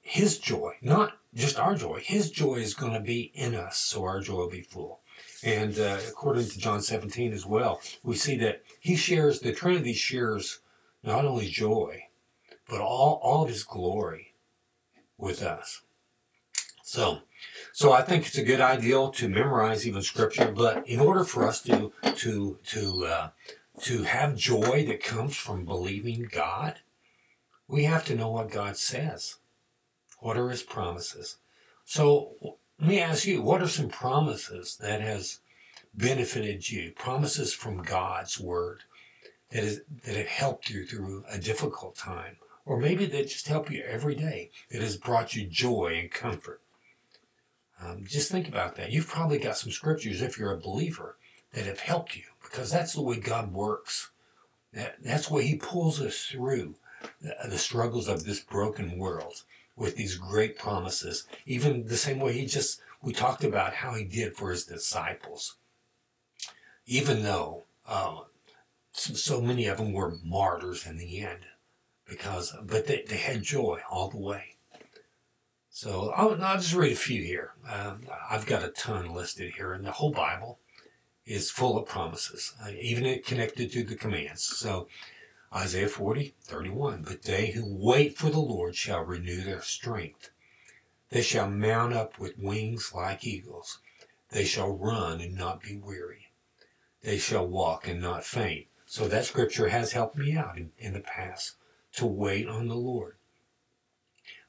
His 0.00 0.38
joy, 0.38 0.74
not 0.82 1.18
just 1.34 1.58
our 1.58 1.74
joy, 1.74 2.00
His 2.02 2.30
joy 2.30 2.56
is 2.56 2.74
going 2.74 2.92
to 2.92 3.00
be 3.00 3.32
in 3.34 3.54
us, 3.54 3.76
so 3.76 4.04
our 4.04 4.20
joy 4.20 4.36
will 4.36 4.50
be 4.50 4.62
full. 4.62 5.00
And 5.42 5.78
uh, 5.78 5.98
according 6.08 6.46
to 6.48 6.58
John 6.58 6.80
17 6.80 7.32
as 7.32 7.44
well, 7.44 7.80
we 8.04 8.14
see 8.14 8.36
that 8.38 8.62
he 8.78 8.94
shares, 8.96 9.40
the 9.40 9.52
Trinity 9.52 9.92
shares 9.92 10.60
not 11.02 11.24
only 11.24 11.48
joy, 11.48 12.04
but 12.68 12.80
all, 12.80 13.20
all 13.22 13.42
of 13.42 13.48
his 13.48 13.64
glory 13.64 14.34
with 15.18 15.42
us. 15.42 15.82
So, 16.82 17.22
so 17.72 17.92
I 17.92 18.02
think 18.02 18.26
it's 18.26 18.38
a 18.38 18.44
good 18.44 18.60
idea 18.60 19.10
to 19.12 19.28
memorize 19.28 19.86
even 19.86 20.02
scripture, 20.02 20.52
but 20.52 20.86
in 20.86 21.00
order 21.00 21.24
for 21.24 21.46
us 21.46 21.62
to, 21.62 21.92
to, 22.02 22.58
to, 22.66 23.06
uh, 23.06 23.28
to 23.80 24.02
have 24.02 24.36
joy 24.36 24.84
that 24.86 25.02
comes 25.02 25.36
from 25.36 25.64
believing 25.64 26.28
God, 26.30 26.80
we 27.66 27.84
have 27.84 28.04
to 28.06 28.14
know 28.14 28.30
what 28.30 28.50
God 28.50 28.76
says. 28.76 29.36
What 30.18 30.36
are 30.36 30.50
his 30.50 30.62
promises? 30.62 31.38
So 31.84 32.58
let 32.78 32.88
me 32.88 33.00
ask 33.00 33.26
you, 33.26 33.42
what 33.42 33.62
are 33.62 33.68
some 33.68 33.88
promises 33.88 34.76
that 34.80 35.00
has 35.00 35.40
benefited 35.94 36.70
you? 36.70 36.92
Promises 36.92 37.54
from 37.54 37.82
God's 37.82 38.38
word 38.38 38.80
that, 39.50 39.64
is, 39.64 39.80
that 40.04 40.16
have 40.16 40.26
helped 40.26 40.68
you 40.68 40.84
through 40.84 41.24
a 41.30 41.38
difficult 41.38 41.96
time, 41.96 42.36
or 42.66 42.78
maybe 42.78 43.06
that 43.06 43.28
just 43.28 43.48
help 43.48 43.70
you 43.70 43.82
every 43.82 44.14
day, 44.14 44.50
that 44.70 44.82
has 44.82 44.96
brought 44.96 45.34
you 45.34 45.46
joy 45.46 45.96
and 45.98 46.10
comfort. 46.10 46.60
Um, 47.84 48.04
just 48.04 48.30
think 48.30 48.48
about 48.48 48.76
that. 48.76 48.92
You've 48.92 49.08
probably 49.08 49.38
got 49.38 49.56
some 49.56 49.72
scriptures, 49.72 50.22
if 50.22 50.38
you're 50.38 50.52
a 50.52 50.60
believer, 50.60 51.16
that 51.52 51.66
have 51.66 51.80
helped 51.80 52.16
you 52.16 52.24
because 52.42 52.70
that's 52.70 52.92
the 52.92 53.02
way 53.02 53.18
God 53.18 53.52
works. 53.52 54.10
That, 54.72 54.96
that's 55.02 55.28
the 55.28 55.34
way 55.34 55.44
He 55.44 55.56
pulls 55.56 56.00
us 56.00 56.24
through 56.26 56.76
the, 57.20 57.34
the 57.48 57.58
struggles 57.58 58.08
of 58.08 58.24
this 58.24 58.40
broken 58.40 58.98
world 58.98 59.42
with 59.76 59.96
these 59.96 60.16
great 60.16 60.58
promises, 60.58 61.26
even 61.46 61.86
the 61.86 61.96
same 61.96 62.20
way 62.20 62.32
he 62.32 62.46
just, 62.46 62.80
we 63.02 63.12
talked 63.12 63.42
about 63.42 63.74
how 63.74 63.94
he 63.94 64.04
did 64.04 64.36
for 64.36 64.50
his 64.50 64.64
disciples. 64.64 65.56
Even 66.86 67.22
though 67.22 67.64
uh, 67.86 68.20
so 68.92 69.40
many 69.40 69.66
of 69.66 69.78
them 69.78 69.92
were 69.92 70.18
martyrs 70.22 70.86
in 70.86 70.98
the 70.98 71.20
end, 71.20 71.46
because, 72.06 72.54
but 72.62 72.86
they, 72.86 73.04
they 73.08 73.16
had 73.16 73.42
joy 73.42 73.80
all 73.90 74.08
the 74.08 74.18
way. 74.18 74.51
So 75.74 76.12
I'll, 76.14 76.40
I'll 76.44 76.58
just 76.58 76.74
read 76.74 76.92
a 76.92 76.96
few 76.96 77.22
here. 77.22 77.54
Um, 77.66 78.02
I've 78.30 78.44
got 78.44 78.62
a 78.62 78.68
ton 78.68 79.14
listed 79.14 79.54
here, 79.56 79.72
and 79.72 79.86
the 79.86 79.92
whole 79.92 80.12
Bible 80.12 80.58
is 81.24 81.50
full 81.50 81.78
of 81.78 81.88
promises, 81.88 82.52
uh, 82.62 82.72
even 82.78 83.22
connected 83.22 83.72
to 83.72 83.82
the 83.82 83.94
commands. 83.94 84.42
So 84.42 84.86
Isaiah 85.52 85.88
40, 85.88 86.34
31. 86.42 87.02
But 87.02 87.22
they 87.22 87.52
who 87.52 87.64
wait 87.66 88.18
for 88.18 88.28
the 88.28 88.38
Lord 88.38 88.76
shall 88.76 89.02
renew 89.02 89.40
their 89.40 89.62
strength. 89.62 90.28
They 91.08 91.22
shall 91.22 91.48
mount 91.48 91.94
up 91.94 92.18
with 92.18 92.38
wings 92.38 92.92
like 92.94 93.26
eagles. 93.26 93.78
They 94.28 94.44
shall 94.44 94.76
run 94.76 95.22
and 95.22 95.34
not 95.34 95.62
be 95.62 95.78
weary. 95.78 96.32
They 97.02 97.16
shall 97.16 97.46
walk 97.46 97.88
and 97.88 98.00
not 98.00 98.24
faint. 98.24 98.66
So 98.84 99.08
that 99.08 99.24
scripture 99.24 99.70
has 99.70 99.92
helped 99.92 100.18
me 100.18 100.36
out 100.36 100.58
in, 100.58 100.72
in 100.78 100.92
the 100.92 101.00
past 101.00 101.56
to 101.92 102.04
wait 102.04 102.46
on 102.46 102.68
the 102.68 102.76
Lord. 102.76 103.16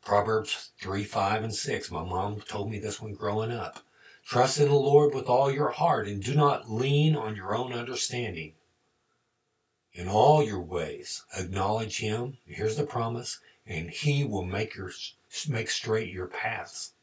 Proverbs 0.06 0.72
3, 0.82 1.06
5, 1.06 1.44
and 1.44 1.56
6. 1.56 1.92
My 1.92 2.04
mom 2.04 2.42
told 2.42 2.70
me 2.70 2.78
this 2.78 3.02
when 3.02 3.14
growing 3.14 3.52
up. 3.52 3.80
Trust 4.26 4.60
in 4.60 4.68
the 4.68 4.76
Lord 4.76 5.14
with 5.14 5.28
all 5.28 5.50
your 5.50 5.70
heart 5.70 6.08
and 6.08 6.22
do 6.22 6.36
not 6.36 6.70
lean 6.70 7.16
on 7.16 7.36
your 7.36 7.56
own 7.56 7.72
understanding. 7.72 8.54
In 9.94 10.10
all 10.10 10.44
your 10.44 10.60
ways, 10.60 11.24
acknowledge 11.38 12.00
him. 12.00 12.38
Here's 12.46 12.76
the 12.76 12.86
promise, 12.86 13.40
and 13.66 13.90
he 13.90 14.26
will 14.26 14.44
make 14.44 14.76
your 14.76 14.92
make 15.48 15.70
straight 15.70 16.12
your 16.12 16.28
paths. 16.28 16.94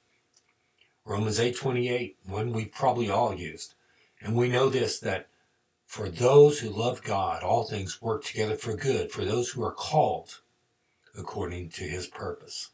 Romans 1.05 1.39
8:28, 1.39 2.17
one 2.27 2.53
we 2.53 2.67
probably 2.67 3.09
all 3.09 3.35
used. 3.35 3.75
And 4.21 4.37
we 4.37 4.49
know 4.49 4.69
this 4.69 4.99
that 5.01 5.29
for 5.87 6.09
those 6.09 6.61
who 6.61 6.69
love 6.69 7.03
God, 7.03 7.43
all 7.43 7.65
things 7.65 8.03
work 8.03 8.25
together 8.25 8.57
for 8.57 8.77
good, 8.77 9.11
for 9.11 9.25
those 9.25 9.51
who 9.51 9.63
are 9.63 9.73
called 9.73 10.41
according 11.17 11.71
to 11.71 11.85
his 11.85 12.07
purpose. 12.07 12.71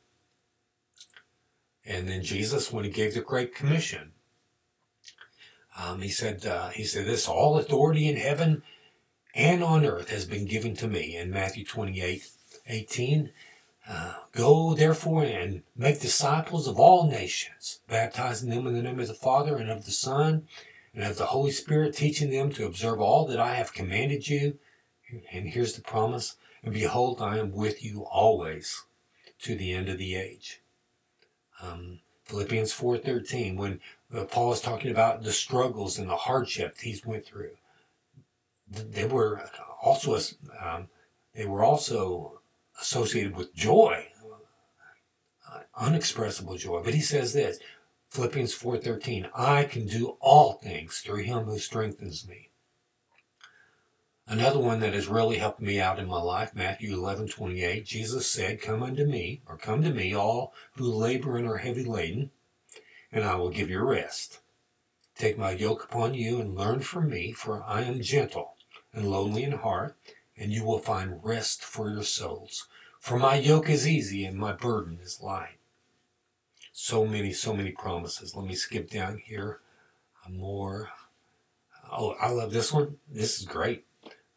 And 1.87 2.09
then 2.09 2.23
Jesus, 2.23 2.73
when 2.73 2.85
he 2.85 2.91
gave 2.91 3.15
the 3.15 3.21
Great 3.21 3.55
Commission, 3.55 4.13
um, 5.79 6.01
he 6.01 6.09
said, 6.09 6.45
uh, 6.45 6.71
he 6.71 6.85
said 6.85 7.07
this, 7.07 7.29
all 7.29 7.59
authority 7.59 8.09
in 8.09 8.17
heaven 8.17 8.63
and 9.35 9.63
on 9.63 9.85
earth 9.85 10.11
has 10.11 10.25
been 10.25 10.47
given 10.47 10.75
to 10.77 10.89
me. 10.89 11.17
In 11.17 11.31
Matthew 11.31 11.65
28 11.65 12.29
18, 12.69 13.31
uh, 13.89 14.15
go 14.33 14.75
therefore 14.75 15.23
and 15.23 15.63
make 15.77 16.01
disciples 16.01 16.67
of 16.67 16.81
all 16.81 17.09
nations, 17.09 17.79
baptizing 17.87 18.51
them 18.51 18.67
in 18.67 18.75
the 18.75 18.83
name 18.83 18.99
of 18.99 19.07
the 19.07 19.15
Father 19.15 19.57
and 19.57 19.71
of 19.71 19.85
the 19.85 19.93
Son 19.93 20.49
and 20.93 21.05
of 21.05 21.19
the 21.19 21.27
Holy 21.27 21.53
Spirit, 21.53 21.95
teaching 21.95 22.31
them 22.31 22.51
to 22.51 22.67
observe 22.67 23.01
all 23.01 23.27
that 23.27 23.39
I 23.39 23.55
have 23.55 23.73
commanded 23.73 24.29
you. 24.29 24.59
And 25.31 25.49
here's 25.49 25.75
the 25.75 25.83
promise 25.83 26.37
and 26.67 26.75
behold, 26.75 27.23
I 27.23 27.39
am 27.39 27.53
with 27.53 27.85
you 27.85 28.05
always 28.05 28.87
to 29.43 29.55
the 29.55 29.73
end 29.73 29.89
of 29.89 29.99
the 29.99 30.17
age. 30.17 30.63
Um, 31.63 32.01
Philippians 32.25 32.73
4:13, 32.73 33.57
when 33.57 33.81
uh, 34.15 34.25
Paul 34.25 34.53
is 34.53 34.61
talking 34.61 34.91
about 34.91 35.23
the 35.23 35.33
struggles 35.33 35.99
and 35.99 36.09
the 36.09 36.17
hardship 36.17 36.77
he's 36.81 37.05
went 37.07 37.25
through 37.25 37.57
they 38.69 39.07
were 39.07 39.49
also 39.83 40.19
um, 40.61 40.89
they 41.35 41.47
were 41.47 41.63
also 41.63 42.41
associated 42.81 43.37
with 43.37 43.55
joy, 43.55 44.07
uh, 45.51 45.61
unexpressible 45.77 46.57
joy. 46.57 46.83
But 46.83 46.95
he 46.95 47.01
says 47.01 47.33
this, 47.33 47.59
Philippians 48.11 48.55
4:13, 48.55 49.31
I 49.35 49.65
can 49.65 49.87
do 49.87 50.17
all 50.21 50.55
things 50.55 51.01
through 51.01 51.23
him 51.23 51.45
who 51.45 51.59
strengthens 51.59 52.27
me. 52.27 52.51
Another 54.29 54.59
one 54.59 54.81
that 54.81 54.93
has 54.93 55.07
really 55.07 55.39
helped 55.39 55.61
me 55.61 55.81
out 55.81 56.01
in 56.01 56.09
my 56.09 56.21
life, 56.21 56.53
Matthew 56.53 56.93
11:28, 56.97 57.85
Jesus 57.85 58.29
said, 58.29 58.61
"Come 58.61 58.83
unto 58.83 59.05
me, 59.05 59.41
or 59.47 59.57
come 59.57 59.83
to 59.83 59.91
me, 59.91 60.15
all 60.15 60.53
who 60.75 60.85
labor 60.85 61.37
and 61.37 61.47
are 61.47 61.59
heavy 61.59 61.85
laden, 61.85 62.33
and 63.13 63.25
I 63.25 63.37
will 63.37 63.51
give 63.51 63.71
you 63.71 63.81
rest. 63.81 64.41
Take 65.15 65.39
my 65.39 65.53
yoke 65.53 65.85
upon 65.85 66.15
you 66.15 66.41
and 66.41 66.57
learn 66.57 66.81
from 66.81 67.09
me, 67.09 67.33
for 67.33 67.63
I 67.63 67.83
am 67.83 68.03
gentle 68.03 68.57
and 68.93 69.09
lowly 69.09 69.45
in 69.45 69.53
heart, 69.53 69.97
and 70.37 70.53
you 70.53 70.65
will 70.65 70.81
find 70.81 71.23
rest 71.23 71.63
for 71.63 71.89
your 71.89 72.03
souls. 72.03 72.67
For 72.99 73.19
my 73.19 73.37
yoke 73.37 73.71
is 73.71 73.87
easy 73.87 74.25
and 74.25 74.37
my 74.37 74.53
burden 74.53 74.99
is 75.01 75.21
light. 75.21 75.59
So 76.73 77.07
many, 77.07 77.33
so 77.33 77.55
many 77.55 77.71
promises. 77.71 78.35
Let 78.35 78.47
me 78.47 78.57
skip 78.57 78.91
down 78.91 79.19
here. 79.19 79.61
More. 80.29 80.91
Oh, 81.93 82.17
I 82.21 82.31
love 82.31 82.53
this 82.53 82.73
one. 82.73 82.99
This 83.09 83.39
is 83.39 83.47
great. 83.47 83.87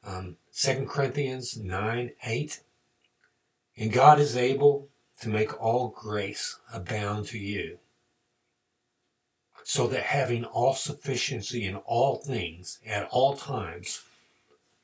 Um, 0.03 0.37
2 0.53 0.85
Corinthians 0.89 1.57
9 1.57 2.11
8. 2.23 2.59
And 3.77 3.93
God 3.93 4.19
is 4.19 4.35
able 4.35 4.89
to 5.21 5.29
make 5.29 5.61
all 5.61 5.89
grace 5.89 6.59
abound 6.73 7.25
to 7.27 7.39
you, 7.39 7.79
so 9.63 9.87
that 9.87 10.03
having 10.03 10.45
all 10.45 10.73
sufficiency 10.73 11.65
in 11.65 11.75
all 11.75 12.17
things 12.17 12.79
at 12.85 13.07
all 13.11 13.35
times, 13.35 14.01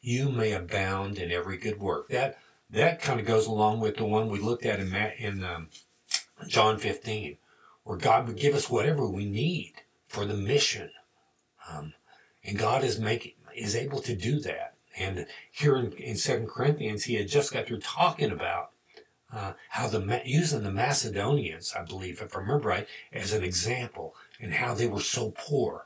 you 0.02 0.30
may 0.30 0.54
abound 0.54 1.18
in 1.18 1.32
every 1.32 1.58
good 1.58 1.80
work. 1.80 2.08
That 2.10 2.38
that 2.70 3.02
kind 3.02 3.20
of 3.20 3.26
goes 3.26 3.48
along 3.48 3.80
with 3.80 3.98
the 3.98 4.06
one 4.06 4.30
we 4.30 4.40
looked 4.40 4.66
at 4.66 4.80
in, 4.80 4.94
in 4.94 5.44
um, 5.44 5.70
John 6.48 6.78
15, 6.78 7.38
where 7.84 7.98
God 7.98 8.28
would 8.28 8.38
give 8.38 8.56
us 8.56 8.70
whatever 8.70 9.08
we 9.08 9.26
need 9.26 9.74
for 10.08 10.26
the 10.26 10.34
mission. 10.34 10.90
Um, 11.70 11.94
and 12.44 12.58
God 12.58 12.84
is 12.84 13.00
making 13.00 13.34
is 13.56 13.76
able 13.76 14.02
to 14.02 14.16
do 14.16 14.40
that. 14.42 14.75
And 14.98 15.26
here 15.52 15.76
in, 15.76 15.92
in 15.94 16.18
2 16.18 16.48
Corinthians, 16.48 17.04
he 17.04 17.16
had 17.16 17.28
just 17.28 17.52
got 17.52 17.68
through 17.68 17.80
talking 17.80 18.32
about 18.32 18.72
uh, 19.34 19.54
how 19.70 19.88
the 19.88 20.22
using 20.26 20.64
the 20.64 20.72
Macedonians, 20.72 21.74
I 21.78 21.84
believe, 21.84 22.22
if 22.22 22.36
I 22.36 22.40
remember 22.40 22.70
right, 22.70 22.88
as 23.12 23.34
an 23.34 23.44
example, 23.44 24.16
and 24.40 24.54
how 24.54 24.74
they 24.74 24.88
were 24.88 25.02
so 25.02 25.34
poor, 25.36 25.86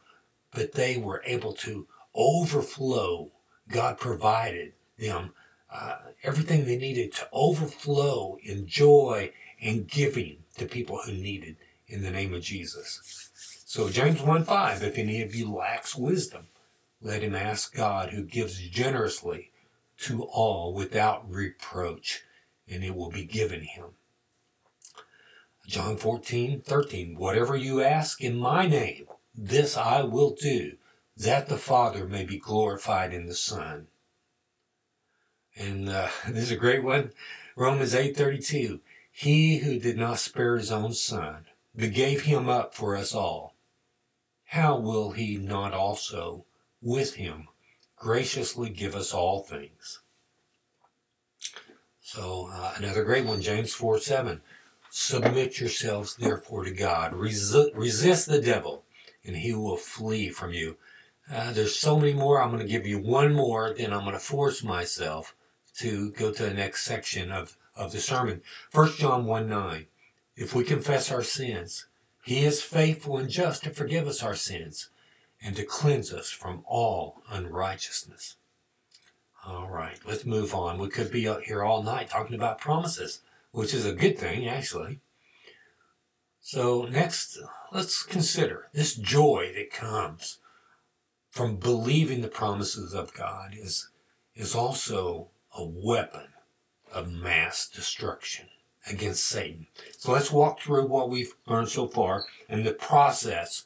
but 0.51 0.73
they 0.73 0.97
were 0.97 1.23
able 1.25 1.53
to 1.53 1.87
overflow. 2.13 3.31
God 3.67 3.97
provided 3.97 4.73
them 4.97 5.31
uh, 5.71 5.97
everything 6.23 6.65
they 6.65 6.77
needed 6.77 7.13
to 7.13 7.27
overflow 7.31 8.37
in 8.43 8.67
joy 8.67 9.31
and 9.61 9.87
giving 9.87 10.37
to 10.57 10.65
people 10.65 10.99
who 11.05 11.13
needed 11.13 11.55
in 11.87 12.03
the 12.03 12.11
name 12.11 12.33
of 12.33 12.41
Jesus. 12.41 13.31
So 13.65 13.89
James 13.89 14.21
1 14.21 14.45
5, 14.45 14.83
if 14.83 14.97
any 14.97 15.21
of 15.21 15.35
you 15.35 15.51
lacks 15.51 15.95
wisdom, 15.95 16.47
let 17.01 17.21
him 17.21 17.35
ask 17.35 17.73
God 17.73 18.09
who 18.09 18.23
gives 18.23 18.59
generously 18.59 19.51
to 19.99 20.23
all 20.23 20.73
without 20.73 21.29
reproach, 21.29 22.23
and 22.67 22.83
it 22.83 22.95
will 22.95 23.09
be 23.09 23.25
given 23.25 23.61
him. 23.61 23.85
John 25.67 25.97
14 25.97 26.61
13, 26.61 27.15
whatever 27.15 27.55
you 27.55 27.81
ask 27.81 28.21
in 28.21 28.37
my 28.37 28.65
name, 28.65 29.05
this 29.35 29.77
I 29.77 30.01
will 30.01 30.35
do, 30.35 30.77
that 31.15 31.47
the 31.47 31.57
Father 31.57 32.07
may 32.07 32.23
be 32.23 32.39
glorified 32.39 33.13
in 33.13 33.27
the 33.27 33.35
Son. 33.35 33.87
And 35.55 35.89
uh, 35.89 36.07
this 36.27 36.45
is 36.45 36.51
a 36.51 36.55
great 36.55 36.83
one. 36.83 37.11
Romans 37.55 37.93
8:32. 37.93 38.79
He 39.11 39.57
who 39.57 39.79
did 39.79 39.97
not 39.97 40.19
spare 40.19 40.55
his 40.55 40.71
own 40.71 40.93
son, 40.93 41.45
but 41.75 41.91
gave 41.91 42.21
him 42.21 42.47
up 42.47 42.73
for 42.73 42.95
us 42.95 43.13
all, 43.13 43.53
how 44.45 44.77
will 44.77 45.11
he 45.11 45.35
not 45.35 45.73
also 45.73 46.45
with 46.81 47.15
him 47.15 47.48
graciously 47.95 48.69
give 48.69 48.95
us 48.95 49.13
all 49.13 49.39
things? 49.41 50.00
So 52.01 52.50
uh, 52.51 52.74
another 52.77 53.03
great 53.03 53.25
one, 53.25 53.41
James 53.41 53.74
4 53.74 54.00
7. 54.00 54.41
Submit 54.89 55.59
yourselves 55.59 56.15
therefore 56.15 56.63
to 56.63 56.71
God. 56.71 57.13
Resist, 57.13 57.69
resist 57.75 58.27
the 58.27 58.41
devil, 58.41 58.83
and 59.24 59.36
he 59.36 59.53
will 59.53 59.77
flee 59.77 60.29
from 60.29 60.51
you. 60.51 60.77
Uh, 61.31 61.53
there's 61.53 61.75
so 61.75 62.00
many 62.00 62.13
more. 62.13 62.41
I'm 62.41 62.50
going 62.50 62.65
to 62.65 62.71
give 62.71 62.88
you 62.88 62.98
one 62.98 63.33
more, 63.33 63.75
then 63.77 63.93
I'm 63.93 64.01
going 64.01 64.13
to 64.13 64.19
force 64.19 64.63
myself 64.63 65.36
to 65.75 66.09
go 66.12 66.31
to 66.31 66.43
the 66.43 66.53
next 66.53 66.83
section 66.83 67.31
of, 67.31 67.55
of 67.75 67.91
the 67.91 68.00
sermon. 68.00 68.41
1 68.71 68.93
John 68.98 69.25
1 69.25 69.48
9. 69.48 69.86
If 70.36 70.55
we 70.55 70.63
confess 70.63 71.12
our 71.12 71.21
sins, 71.21 71.86
he 72.24 72.43
is 72.43 72.63
faithful 72.63 73.17
and 73.17 73.29
just 73.29 73.63
to 73.63 73.69
forgive 73.69 74.07
us 74.07 74.24
our 74.24 74.36
sins 74.36 74.89
and 75.41 75.55
to 75.55 75.63
cleanse 75.63 76.13
us 76.13 76.29
from 76.29 76.63
all 76.67 77.22
unrighteousness. 77.29 78.36
All 79.46 79.69
right, 79.69 79.98
let's 80.05 80.25
move 80.25 80.53
on. 80.53 80.77
We 80.77 80.89
could 80.89 81.12
be 81.12 81.27
out 81.27 81.43
here 81.43 81.63
all 81.63 81.81
night 81.81 82.10
talking 82.10 82.36
about 82.36 82.60
promises, 82.60 83.22
which 83.51 83.74
is 83.74 83.86
a 83.86 83.93
good 83.93 84.17
thing, 84.17 84.48
actually. 84.48 85.00
So, 86.41 86.84
next, 86.84 87.38
let's 87.71 88.04
consider 88.04 88.67
this 88.73 88.95
joy 88.95 89.52
that 89.56 89.71
comes 89.71 90.39
from 91.30 91.58
believing 91.58 92.21
the 92.21 92.28
promises 92.28 92.93
of 92.93 93.13
God 93.13 93.54
is, 93.54 93.89
is 94.36 94.56
also 94.56 95.30
a 95.56 95.63
weapon 95.63 96.28
of 96.91 97.12
mass 97.12 97.69
destruction 97.69 98.47
against 98.88 99.25
Satan. 99.25 99.67
So 99.97 100.12
let's 100.12 100.32
walk 100.32 100.60
through 100.60 100.88
what 100.88 101.10
we've 101.10 101.36
learned 101.45 101.69
so 101.69 101.88
far 101.88 102.25
and 102.47 102.65
the 102.65 102.73
process 102.73 103.65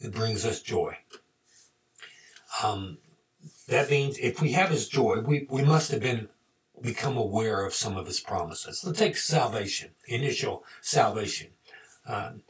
that 0.00 0.12
brings 0.12 0.44
us 0.44 0.60
joy. 0.60 0.96
Um, 2.62 2.98
that 3.68 3.90
means 3.90 4.18
if 4.18 4.40
we 4.40 4.52
have 4.52 4.70
his 4.70 4.88
joy, 4.88 5.20
we, 5.20 5.46
we 5.50 5.62
must 5.62 5.90
have 5.90 6.00
been 6.00 6.28
become 6.82 7.16
aware 7.16 7.64
of 7.64 7.74
some 7.74 7.96
of 7.96 8.06
his 8.06 8.20
promises. 8.20 8.82
Let's 8.84 8.98
take 8.98 9.16
salvation, 9.16 9.90
initial 10.06 10.64
salvation. 10.82 11.48
Um, 12.06 12.42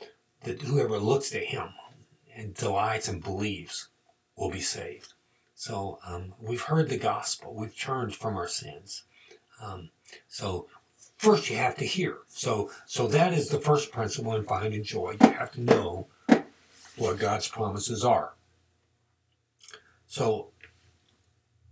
that 0.42 0.62
whoever 0.62 0.98
looks 0.98 1.30
to 1.30 1.38
him 1.38 1.68
and 2.34 2.54
delights 2.54 3.08
and 3.08 3.22
believes 3.22 3.88
will 4.36 4.50
be 4.50 4.60
saved. 4.60 5.14
So 5.54 5.98
um, 6.06 6.34
we've 6.40 6.62
heard 6.62 6.88
the 6.88 6.98
gospel. 6.98 7.54
We've 7.54 7.76
turned 7.76 8.14
from 8.14 8.36
our 8.36 8.48
sins. 8.48 9.04
Um, 9.62 9.90
so 10.28 10.68
first 11.16 11.50
you 11.50 11.56
have 11.56 11.76
to 11.76 11.84
hear. 11.84 12.18
So 12.28 12.70
so 12.86 13.08
that 13.08 13.32
is 13.32 13.48
the 13.48 13.58
first 13.58 13.90
principle 13.90 14.34
in 14.34 14.44
finding 14.44 14.84
joy. 14.84 15.16
You 15.20 15.30
have 15.30 15.52
to 15.52 15.62
know 15.62 16.06
what 16.96 17.18
God's 17.18 17.48
promises 17.48 18.04
are. 18.04 18.34
So, 20.06 20.48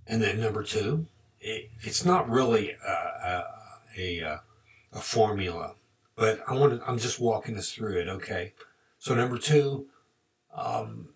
and 0.07 0.23
then 0.23 0.41
number 0.41 0.63
two, 0.63 1.07
it, 1.41 1.71
it's 1.81 2.05
not 2.05 2.29
really 2.29 2.73
a, 2.87 2.91
a, 2.91 3.45
a, 3.99 4.41
a 4.93 5.01
formula, 5.01 5.75
but 6.17 6.41
I 6.49 6.55
want 6.55 6.81
to, 6.81 6.89
I'm 6.89 6.99
just 6.99 7.21
walking 7.21 7.57
us 7.57 7.73
through 7.73 7.99
it. 7.99 8.09
Okay. 8.09 8.53
So 8.99 9.15
number 9.15 9.39
two, 9.39 9.87
um, 10.55 11.11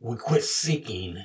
we 0.00 0.16
quit 0.16 0.44
seeking 0.44 1.24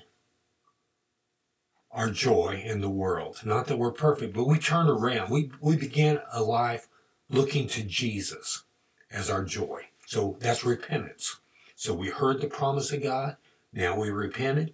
our 1.92 2.10
joy 2.10 2.62
in 2.64 2.82
the 2.82 2.90
world. 2.90 3.40
Not 3.44 3.68
that 3.68 3.78
we're 3.78 3.92
perfect, 3.92 4.34
but 4.34 4.48
we 4.48 4.60
turn 4.60 4.88
around. 4.88 5.30
We, 5.30 5.52
we 5.60 5.76
begin 5.76 6.20
a 6.32 6.42
life 6.42 6.88
looking 7.30 7.68
to 7.70 7.84
Jesus 7.84 8.64
as 9.12 9.30
our 9.30 9.44
joy. 9.44 9.88
So 10.06 10.38
that's 10.40 10.64
repentance. 10.64 11.40
So 11.80 11.94
we 11.94 12.10
heard 12.10 12.42
the 12.42 12.48
promise 12.48 12.92
of 12.92 13.04
God. 13.04 13.38
Now 13.72 13.98
we 13.98 14.10
repented. 14.10 14.74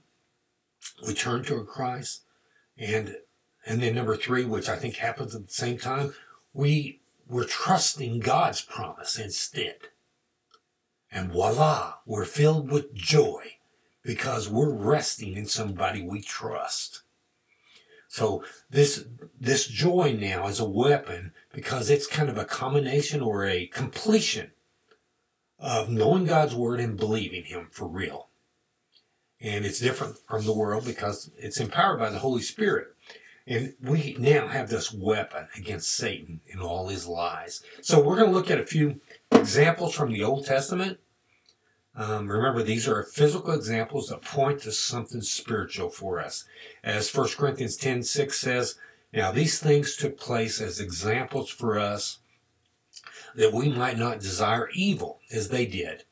We 1.06 1.14
turned 1.14 1.46
to 1.46 1.64
Christ. 1.64 2.24
And, 2.80 3.18
and 3.64 3.80
then 3.80 3.94
number 3.94 4.18
three, 4.18 4.44
which 4.44 4.68
I 4.68 4.76
think 4.76 4.96
happens 4.96 5.36
at 5.36 5.46
the 5.46 5.54
same 5.54 5.78
time, 5.78 6.16
we, 6.52 7.02
we're 7.28 7.44
trusting 7.44 8.22
God's 8.22 8.62
promise 8.62 9.20
instead. 9.20 9.76
And 11.12 11.32
voila, 11.32 11.98
we're 12.08 12.26
filled 12.26 12.72
with 12.72 12.96
joy 12.96 13.58
because 14.02 14.50
we're 14.50 14.74
resting 14.74 15.36
in 15.36 15.46
somebody 15.46 16.02
we 16.02 16.22
trust. 16.22 17.04
So 18.08 18.44
this 18.72 19.06
this 19.40 19.68
joy 19.68 20.18
now 20.20 20.48
is 20.48 20.60
a 20.60 20.68
weapon 20.68 21.34
because 21.54 21.92
it's 21.92 22.08
kind 22.08 22.30
of 22.30 22.38
a 22.40 22.46
combination 22.46 23.22
or 23.22 23.46
a 23.46 23.68
completion 23.68 24.50
of 25.60 25.90
knowing 25.90 26.26
God's 26.26 26.56
word 26.56 26.80
and 26.80 26.98
believing 26.98 27.46
Him 27.46 27.68
for 27.72 27.88
real. 27.88 28.28
And 29.42 29.66
it's 29.66 29.80
different 29.80 30.18
from 30.28 30.46
the 30.46 30.54
world 30.54 30.86
because 30.86 31.30
it's 31.38 31.60
empowered 31.60 32.00
by 32.00 32.10
the 32.10 32.20
Holy 32.20 32.42
Spirit. 32.42 32.88
And 33.48 33.76
we 33.82 34.16
now 34.18 34.48
have 34.48 34.70
this 34.70 34.92
weapon 34.92 35.48
against 35.56 35.92
Satan 35.92 36.42
and 36.52 36.62
all 36.62 36.88
his 36.88 37.06
lies. 37.06 37.62
So 37.82 38.00
we're 38.00 38.16
going 38.16 38.32
to 38.32 38.36
look 38.36 38.50
at 38.50 38.60
a 38.60 38.66
few 38.66 39.02
examples 39.32 39.94
from 39.94 40.12
the 40.12 40.24
Old 40.24 40.46
Testament 40.48 40.98
um, 41.98 42.30
remember, 42.30 42.62
these 42.62 42.88
are 42.88 43.04
physical 43.04 43.54
examples 43.54 44.10
that 44.10 44.22
point 44.22 44.62
to 44.62 44.72
something 44.72 45.22
spiritual 45.22 45.90
for 45.90 46.20
us. 46.20 46.46
As 46.84 47.14
1 47.14 47.30
Corinthians 47.38 47.78
10 47.78 48.04
6 48.04 48.38
says, 48.38 48.76
Now 49.14 49.32
these 49.32 49.60
things 49.60 49.96
took 49.96 50.20
place 50.20 50.60
as 50.60 50.80
examples 50.80 51.50
for 51.50 51.80
us 51.80 52.20
that 53.36 53.54
we 53.54 53.70
might 53.70 53.98
not 53.98 54.20
desire 54.20 54.70
evil 54.74 55.20
as 55.32 55.50
they 55.50 55.66
did. 55.66 56.04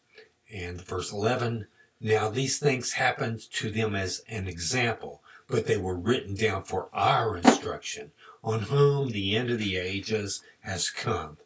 And 0.54 0.82
verse 0.82 1.12
11, 1.12 1.68
Now 2.00 2.30
these 2.30 2.60
things 2.60 2.94
happened 2.94 3.42
to 3.54 3.72
them 3.72 3.96
as 3.96 4.24
an 4.28 4.48
example, 4.48 5.24
but 5.48 5.66
they 5.66 5.78
were 5.78 5.96
written 5.96 6.36
down 6.36 6.64
for 6.64 6.90
our 6.94 7.38
instruction, 7.38 8.12
on 8.44 8.64
whom 8.64 9.10
the 9.10 9.36
end 9.36 9.50
of 9.50 9.60
the 9.60 9.78
ages 9.78 10.42
has 10.62 10.90
come. 10.90 11.38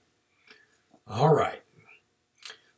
All 1.08 1.34
right. 1.34 1.62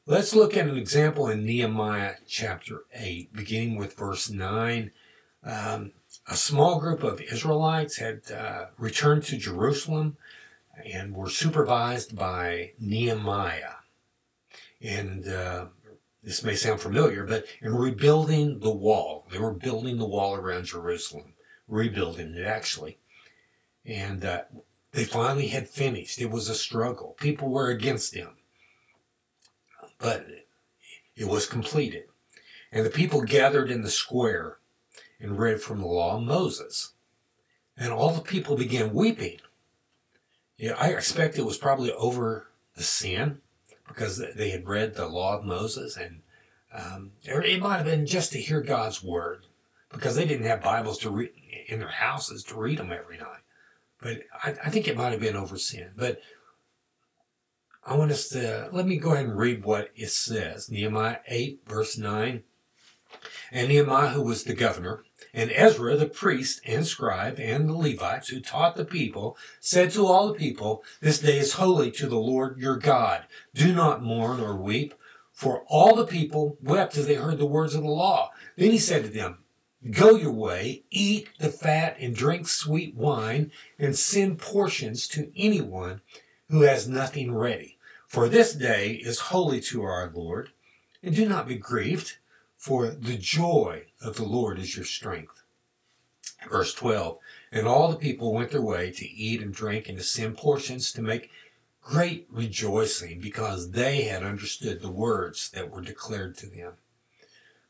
Let's 0.06 0.36
look 0.36 0.58
at 0.58 0.68
an 0.68 0.78
example 0.78 1.28
in 1.30 1.46
Nehemiah 1.46 2.16
chapter 2.28 2.86
8, 2.94 3.32
beginning 3.34 3.78
with 3.78 3.96
verse 3.96 4.30
9. 4.30 4.92
Um, 5.44 5.92
a 6.28 6.36
small 6.36 6.80
group 6.80 7.04
of 7.04 7.22
Israelites 7.22 7.98
had 7.98 8.22
uh, 8.32 8.66
returned 8.78 9.24
to 9.26 9.38
Jerusalem 9.38 10.18
and 10.86 11.14
were 11.14 11.30
supervised 11.30 12.16
by 12.16 12.72
Nehemiah. 12.80 13.76
And 14.82 15.28
uh, 15.28 15.66
this 16.24 16.44
may 16.44 16.56
sound 16.56 16.82
familiar, 16.82 17.26
but 17.26 17.46
in 17.62 17.76
rebuilding 17.76 18.60
the 18.60 18.70
wall, 18.70 19.28
they 19.32 19.40
were 19.40 19.54
building 19.54 19.98
the 19.98 20.08
wall 20.08 20.36
around 20.36 20.66
Jerusalem, 20.66 21.34
rebuilding 21.68 22.36
it 22.36 22.46
actually. 22.46 22.98
And 23.86 24.24
uh, 24.24 24.44
they 24.92 25.06
finally 25.06 25.48
had 25.48 25.70
finished. 25.70 26.20
It 26.20 26.32
was 26.32 26.50
a 26.50 26.56
struggle. 26.56 27.16
People 27.20 27.50
were 27.50 27.70
against 27.70 28.14
them. 28.14 28.36
But 29.98 30.26
it 31.16 31.28
was 31.28 31.46
completed. 31.46 32.06
And 32.72 32.86
the 32.86 32.90
people 32.92 33.22
gathered 33.22 33.72
in 33.72 33.82
the 33.82 33.90
square 33.90 34.58
and 35.20 35.40
read 35.40 35.62
from 35.62 35.80
the 35.80 35.88
law 35.88 36.18
of 36.18 36.24
Moses. 36.24 36.94
And 37.78 37.92
all 37.92 38.12
the 38.12 38.22
people 38.22 38.56
began 38.56 38.94
weeping. 38.94 39.40
Yeah, 40.60 40.76
I 40.78 40.90
expect 40.90 41.40
it 41.40 41.46
was 41.46 41.58
probably 41.58 41.94
over 41.94 42.48
the 42.76 42.84
sin 42.84 43.40
because 43.88 44.22
they 44.36 44.50
had 44.50 44.68
read 44.68 44.94
the 44.94 45.08
law 45.08 45.38
of 45.38 45.46
Moses, 45.46 45.96
and 45.96 46.22
um, 46.74 47.14
it 47.24 47.62
might 47.62 47.78
have 47.78 47.86
been 47.86 48.06
just 48.06 48.34
to 48.34 48.42
hear 48.42 48.60
God's 48.60 49.02
word 49.02 49.46
because 49.90 50.18
they 50.18 50.26
didn't 50.26 50.46
have 50.46 50.62
Bibles 50.62 50.98
to 51.00 51.10
read 51.10 51.32
in 51.68 51.80
their 51.80 51.88
houses 51.88 52.44
to 52.44 52.60
read 52.60 52.78
them 52.78 52.92
every 52.92 53.18
night. 53.18 53.42
But 54.02 54.24
I, 54.44 54.50
I 54.66 54.70
think 54.70 54.88
it 54.88 54.98
might 54.98 55.12
have 55.12 55.22
been 55.22 55.38
over 55.38 55.58
sin. 55.58 55.92
But 55.96 56.20
I 57.86 57.96
want 57.96 58.12
us 58.12 58.28
to 58.30 58.70
let 58.74 58.86
me 58.86 58.98
go 58.98 59.14
ahead 59.14 59.26
and 59.26 59.38
read 59.38 59.64
what 59.64 59.92
it 59.96 60.10
says. 60.10 60.70
Nehemiah 60.70 61.20
8, 61.28 61.62
verse 61.66 61.98
9. 61.98 62.44
And 63.52 63.70
Nehemiah, 63.70 64.10
who 64.10 64.24
was 64.24 64.44
the 64.44 64.54
governor, 64.54 65.04
and 65.34 65.52
Ezra, 65.54 65.96
the 65.96 66.08
priest 66.08 66.62
and 66.66 66.86
scribe, 66.86 67.40
and 67.40 67.70
the 67.70 67.74
Levites 67.74 68.30
who 68.30 68.40
taught 68.40 68.76
the 68.76 68.86
people, 68.86 69.38
said 69.60 69.92
to 69.92 70.06
all 70.06 70.28
the 70.28 70.34
people, 70.34 70.84
This 71.02 71.20
day 71.20 71.38
is 71.38 71.54
holy 71.54 71.92
to 71.92 72.08
the 72.08 72.18
Lord 72.18 72.58
your 72.58 72.78
God. 72.78 73.26
Do 73.54 73.74
not 73.74 74.04
mourn 74.04 74.40
or 74.40 74.56
weep. 74.56 74.94
For 75.32 75.64
all 75.68 75.96
the 75.96 76.06
people 76.06 76.58
wept 76.62 76.98
as 76.98 77.08
they 77.08 77.16
heard 77.16 77.38
the 77.38 77.46
words 77.46 77.74
of 77.74 77.84
the 77.84 77.90
law. 77.90 78.32
Then 78.58 78.72
he 78.72 78.78
said 78.78 79.04
to 79.04 79.10
them, 79.10 79.38
Go 79.92 80.16
your 80.16 80.34
way, 80.34 80.84
eat 80.90 81.30
the 81.40 81.48
fat 81.48 81.96
and 82.00 82.14
drink 82.14 82.48
sweet 82.48 82.96
wine, 82.96 83.52
and 83.78 83.96
send 83.96 84.40
portions 84.40 85.08
to 85.10 85.32
anyone 85.38 86.02
who 86.50 86.64
has 86.64 86.90
nothing 86.90 87.34
ready. 87.34 87.78
For 88.08 88.28
this 88.28 88.54
day 88.54 88.94
is 88.94 89.20
holy 89.20 89.62
to 89.62 89.84
our 89.84 90.12
Lord. 90.14 90.50
And 91.02 91.16
do 91.16 91.26
not 91.30 91.48
be 91.48 91.56
grieved, 91.56 92.18
for 92.58 92.88
the 92.88 93.16
joy 93.16 93.86
of 94.02 94.16
the 94.16 94.24
Lord 94.24 94.60
is 94.60 94.76
your 94.76 94.86
strength. 94.86 95.44
Verse 96.50 96.74
12 96.74 97.18
And 97.52 97.68
all 97.68 97.90
the 97.90 97.98
people 97.98 98.34
went 98.34 98.52
their 98.52 98.62
way 98.62 98.92
to 98.92 99.10
eat 99.10 99.42
and 99.42 99.54
drink 99.54 99.90
and 99.90 99.98
to 99.98 100.04
send 100.04 100.38
portions 100.38 100.92
to 100.94 101.02
make 101.02 101.32
great 101.82 102.28
rejoicing 102.30 103.20
because 103.20 103.72
they 103.72 104.04
had 104.04 104.24
understood 104.24 104.82
the 104.82 104.92
words 104.92 105.50
that 105.52 105.72
were 105.72 105.82
declared 105.82 106.38
to 106.38 106.46
them. 106.46 106.74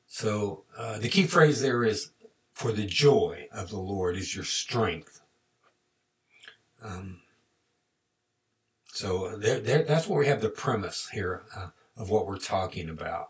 So 0.07 0.63
uh, 0.77 0.97
the 0.99 1.09
key 1.09 1.25
phrase 1.25 1.61
there 1.61 1.83
is, 1.83 2.11
for 2.53 2.71
the 2.71 2.85
joy 2.85 3.47
of 3.51 3.69
the 3.69 3.79
Lord 3.79 4.17
is 4.17 4.35
your 4.35 4.43
strength. 4.43 5.21
Um, 6.83 7.21
so 8.87 9.37
there, 9.37 9.59
there, 9.59 9.83
that's 9.83 10.07
where 10.07 10.19
we 10.19 10.27
have 10.27 10.41
the 10.41 10.49
premise 10.49 11.09
here 11.13 11.43
uh, 11.55 11.67
of 11.95 12.09
what 12.09 12.27
we're 12.27 12.37
talking 12.37 12.89
about. 12.89 13.29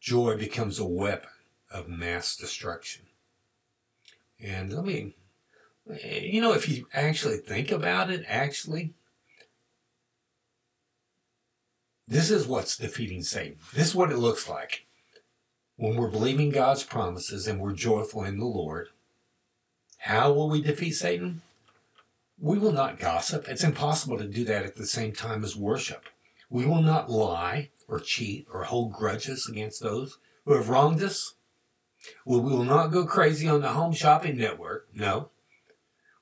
Joy 0.00 0.36
becomes 0.36 0.78
a 0.78 0.84
weapon 0.84 1.30
of 1.72 1.88
mass 1.88 2.36
destruction. 2.36 3.06
And 4.40 4.72
let 4.72 4.84
me, 4.84 5.14
you 6.04 6.40
know, 6.40 6.52
if 6.52 6.68
you 6.68 6.86
actually 6.92 7.38
think 7.38 7.70
about 7.70 8.10
it, 8.10 8.24
actually, 8.28 8.94
this 12.06 12.30
is 12.30 12.46
what's 12.46 12.76
defeating 12.76 13.22
Satan. 13.22 13.58
This 13.72 13.88
is 13.88 13.94
what 13.94 14.10
it 14.10 14.18
looks 14.18 14.48
like 14.48 14.86
when 15.82 15.96
we're 15.96 16.08
believing 16.08 16.50
God's 16.50 16.84
promises 16.84 17.48
and 17.48 17.58
we're 17.58 17.72
joyful 17.72 18.22
in 18.22 18.38
the 18.38 18.44
Lord, 18.44 18.90
how 19.98 20.32
will 20.32 20.48
we 20.48 20.62
defeat 20.62 20.92
Satan? 20.92 21.42
We 22.38 22.56
will 22.58 22.70
not 22.70 23.00
gossip. 23.00 23.48
It's 23.48 23.64
impossible 23.64 24.16
to 24.18 24.28
do 24.28 24.44
that 24.44 24.64
at 24.64 24.76
the 24.76 24.86
same 24.86 25.12
time 25.12 25.42
as 25.42 25.56
worship. 25.56 26.04
We 26.48 26.66
will 26.66 26.82
not 26.82 27.10
lie 27.10 27.70
or 27.88 27.98
cheat 27.98 28.46
or 28.52 28.62
hold 28.62 28.92
grudges 28.92 29.48
against 29.48 29.82
those 29.82 30.18
who 30.44 30.54
have 30.54 30.68
wronged 30.68 31.02
us. 31.02 31.34
We 32.24 32.38
will 32.38 32.64
not 32.64 32.88
go 32.88 33.06
crazy 33.06 33.48
on 33.48 33.60
the 33.60 33.68
home 33.68 33.92
shopping 33.92 34.36
network. 34.36 34.88
No. 34.94 35.30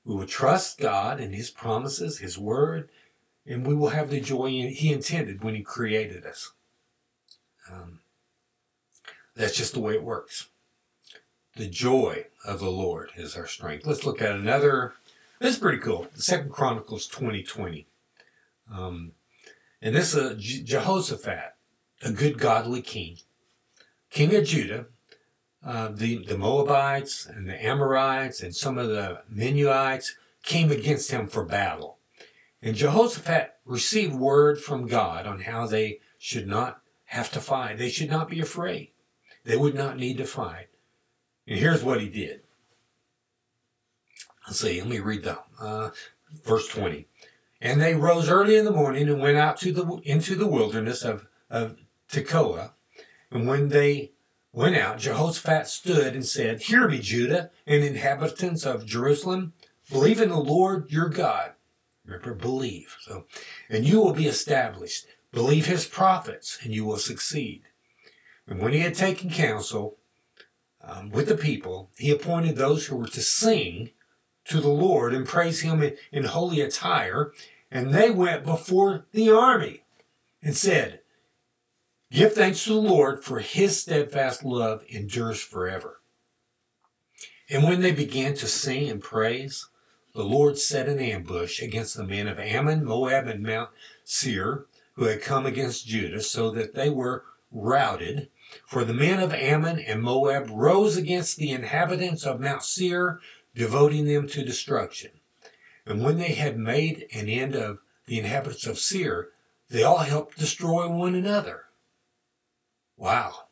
We 0.05 0.15
will 0.15 0.25
trust 0.25 0.79
God 0.79 1.19
and 1.19 1.33
His 1.33 1.49
promises, 1.49 2.19
His 2.19 2.37
word, 2.37 2.89
and 3.45 3.65
we 3.65 3.75
will 3.75 3.89
have 3.89 4.09
the 4.09 4.19
joy 4.19 4.49
He 4.49 4.91
intended 4.91 5.43
when 5.43 5.55
He 5.55 5.61
created 5.61 6.25
us. 6.25 6.51
Um, 7.71 7.99
that's 9.35 9.55
just 9.55 9.73
the 9.73 9.79
way 9.79 9.93
it 9.93 10.03
works. 10.03 10.47
The 11.55 11.67
joy 11.67 12.27
of 12.45 12.59
the 12.59 12.71
Lord 12.71 13.11
is 13.15 13.35
our 13.35 13.47
strength. 13.47 13.85
Let's 13.85 14.05
look 14.05 14.21
at 14.21 14.31
another. 14.31 14.93
This 15.39 15.53
is 15.55 15.59
pretty 15.59 15.79
cool. 15.79 16.07
Second 16.15 16.51
Chronicles 16.51 17.07
2020. 17.07 17.87
Um, 18.73 19.11
and 19.81 19.95
this 19.95 20.13
is 20.13 20.15
uh, 20.15 20.35
Jehoshaphat, 20.37 21.55
a 22.03 22.11
good 22.11 22.37
godly 22.37 22.81
king, 22.81 23.17
king 24.09 24.33
of 24.35 24.45
Judah. 24.45 24.85
Uh, 25.63 25.89
the, 25.93 26.25
the 26.25 26.37
Moabites 26.37 27.25
and 27.25 27.47
the 27.47 27.63
Amorites 27.63 28.41
and 28.41 28.55
some 28.55 28.77
of 28.77 28.89
the 28.89 29.21
Meunites 29.31 30.13
came 30.43 30.71
against 30.71 31.11
him 31.11 31.27
for 31.27 31.45
battle. 31.45 31.99
And 32.63 32.75
Jehoshaphat 32.75 33.55
received 33.65 34.15
word 34.15 34.59
from 34.59 34.87
God 34.87 35.27
on 35.27 35.41
how 35.41 35.67
they 35.67 35.99
should 36.19 36.47
not 36.47 36.81
have 37.05 37.31
to 37.31 37.39
fight. 37.39 37.77
They 37.77 37.89
should 37.89 38.09
not 38.09 38.29
be 38.29 38.39
afraid. 38.39 38.91
They 39.43 39.57
would 39.57 39.75
not 39.75 39.97
need 39.97 40.17
to 40.17 40.25
fight. 40.25 40.67
And 41.47 41.59
here's 41.59 41.83
what 41.83 42.01
he 42.01 42.09
did. 42.09 42.41
Let's 44.47 44.59
see, 44.59 44.79
let 44.79 44.89
me 44.89 44.99
read 44.99 45.23
the 45.23 45.39
uh, 45.59 45.91
verse 46.43 46.67
20. 46.67 47.07
And 47.61 47.79
they 47.79 47.93
rose 47.93 48.29
early 48.29 48.55
in 48.55 48.65
the 48.65 48.71
morning 48.71 49.07
and 49.07 49.21
went 49.21 49.37
out 49.37 49.57
to 49.59 49.71
the 49.71 49.85
into 50.03 50.35
the 50.35 50.47
wilderness 50.47 51.03
of, 51.03 51.27
of 51.49 51.77
Tekoa. 52.11 52.71
And 53.29 53.47
when 53.47 53.69
they 53.69 54.11
went 54.53 54.75
out, 54.75 54.99
Jehoshaphat 54.99 55.67
stood 55.67 56.13
and 56.13 56.25
said, 56.25 56.61
Hear 56.61 56.87
me, 56.87 56.99
Judah 56.99 57.51
and 57.65 57.83
inhabitants 57.83 58.65
of 58.65 58.85
Jerusalem. 58.85 59.53
Believe 59.89 60.21
in 60.21 60.29
the 60.29 60.37
Lord 60.37 60.91
your 60.91 61.09
God. 61.09 61.51
Remember, 62.05 62.33
believe. 62.33 62.97
So, 63.01 63.25
and 63.69 63.85
you 63.85 64.01
will 64.01 64.13
be 64.13 64.27
established. 64.27 65.05
Believe 65.31 65.65
his 65.65 65.85
prophets, 65.85 66.59
and 66.63 66.73
you 66.73 66.83
will 66.83 66.97
succeed. 66.97 67.63
And 68.47 68.59
when 68.59 68.73
he 68.73 68.79
had 68.79 68.95
taken 68.95 69.29
counsel 69.29 69.97
um, 70.83 71.09
with 71.09 71.27
the 71.27 71.37
people, 71.37 71.89
he 71.97 72.11
appointed 72.11 72.55
those 72.55 72.87
who 72.87 72.97
were 72.97 73.07
to 73.07 73.21
sing 73.21 73.91
to 74.45 74.59
the 74.59 74.69
Lord 74.69 75.13
and 75.13 75.27
praise 75.27 75.61
him 75.61 75.81
in, 75.81 75.95
in 76.11 76.25
holy 76.25 76.59
attire. 76.59 77.31
And 77.69 77.93
they 77.93 78.09
went 78.09 78.43
before 78.43 79.05
the 79.13 79.29
army 79.29 79.83
and 80.41 80.57
said, 80.57 81.00
Give 82.11 82.33
thanks 82.33 82.65
to 82.65 82.73
the 82.73 82.81
Lord, 82.81 83.23
for 83.23 83.39
his 83.39 83.79
steadfast 83.79 84.43
love 84.43 84.83
endures 84.89 85.41
forever. 85.41 86.01
And 87.49 87.63
when 87.63 87.79
they 87.79 87.93
began 87.93 88.33
to 88.35 88.47
sing 88.47 88.89
and 88.89 89.01
praise, 89.01 89.69
the 90.13 90.23
Lord 90.23 90.57
set 90.57 90.89
an 90.89 90.99
ambush 90.99 91.61
against 91.61 91.95
the 91.95 92.03
men 92.03 92.27
of 92.27 92.37
Ammon, 92.37 92.83
Moab, 92.83 93.27
and 93.27 93.41
Mount 93.41 93.69
Seir, 94.03 94.65
who 94.95 95.05
had 95.05 95.21
come 95.21 95.45
against 95.45 95.87
Judah, 95.87 96.21
so 96.21 96.51
that 96.51 96.75
they 96.75 96.89
were 96.89 97.23
routed 97.49 98.29
for 98.67 98.83
the 98.83 98.93
men 98.93 99.21
of 99.21 99.33
Ammon 99.33 99.79
and 99.79 100.01
Moab 100.01 100.49
rose 100.51 100.97
against 100.97 101.37
the 101.37 101.51
inhabitants 101.51 102.25
of 102.25 102.41
Mount 102.41 102.63
Seir, 102.63 103.21
devoting 103.55 104.05
them 104.05 104.27
to 104.27 104.43
destruction. 104.43 105.11
And 105.85 106.03
when 106.03 106.17
they 106.17 106.33
had 106.33 106.57
made 106.57 107.07
an 107.13 107.29
end 107.29 107.55
of 107.55 107.79
the 108.05 108.19
inhabitants 108.19 108.67
of 108.67 108.79
Seir, 108.79 109.29
they 109.69 109.83
all 109.83 109.99
helped 109.99 110.37
destroy 110.37 110.89
one 110.89 111.15
another. 111.15 111.67
Wow. 113.01 113.45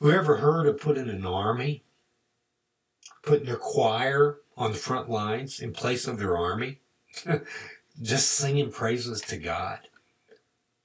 Who 0.00 0.10
ever 0.10 0.38
heard 0.38 0.66
of 0.66 0.80
putting 0.80 1.10
an 1.10 1.26
army, 1.26 1.84
putting 3.22 3.50
a 3.50 3.56
choir 3.56 4.38
on 4.56 4.72
the 4.72 4.78
front 4.78 5.10
lines 5.10 5.60
in 5.60 5.74
place 5.74 6.08
of 6.08 6.18
their 6.18 6.34
army, 6.34 6.80
just 8.02 8.30
singing 8.30 8.70
praises 8.70 9.20
to 9.20 9.36
God? 9.36 9.80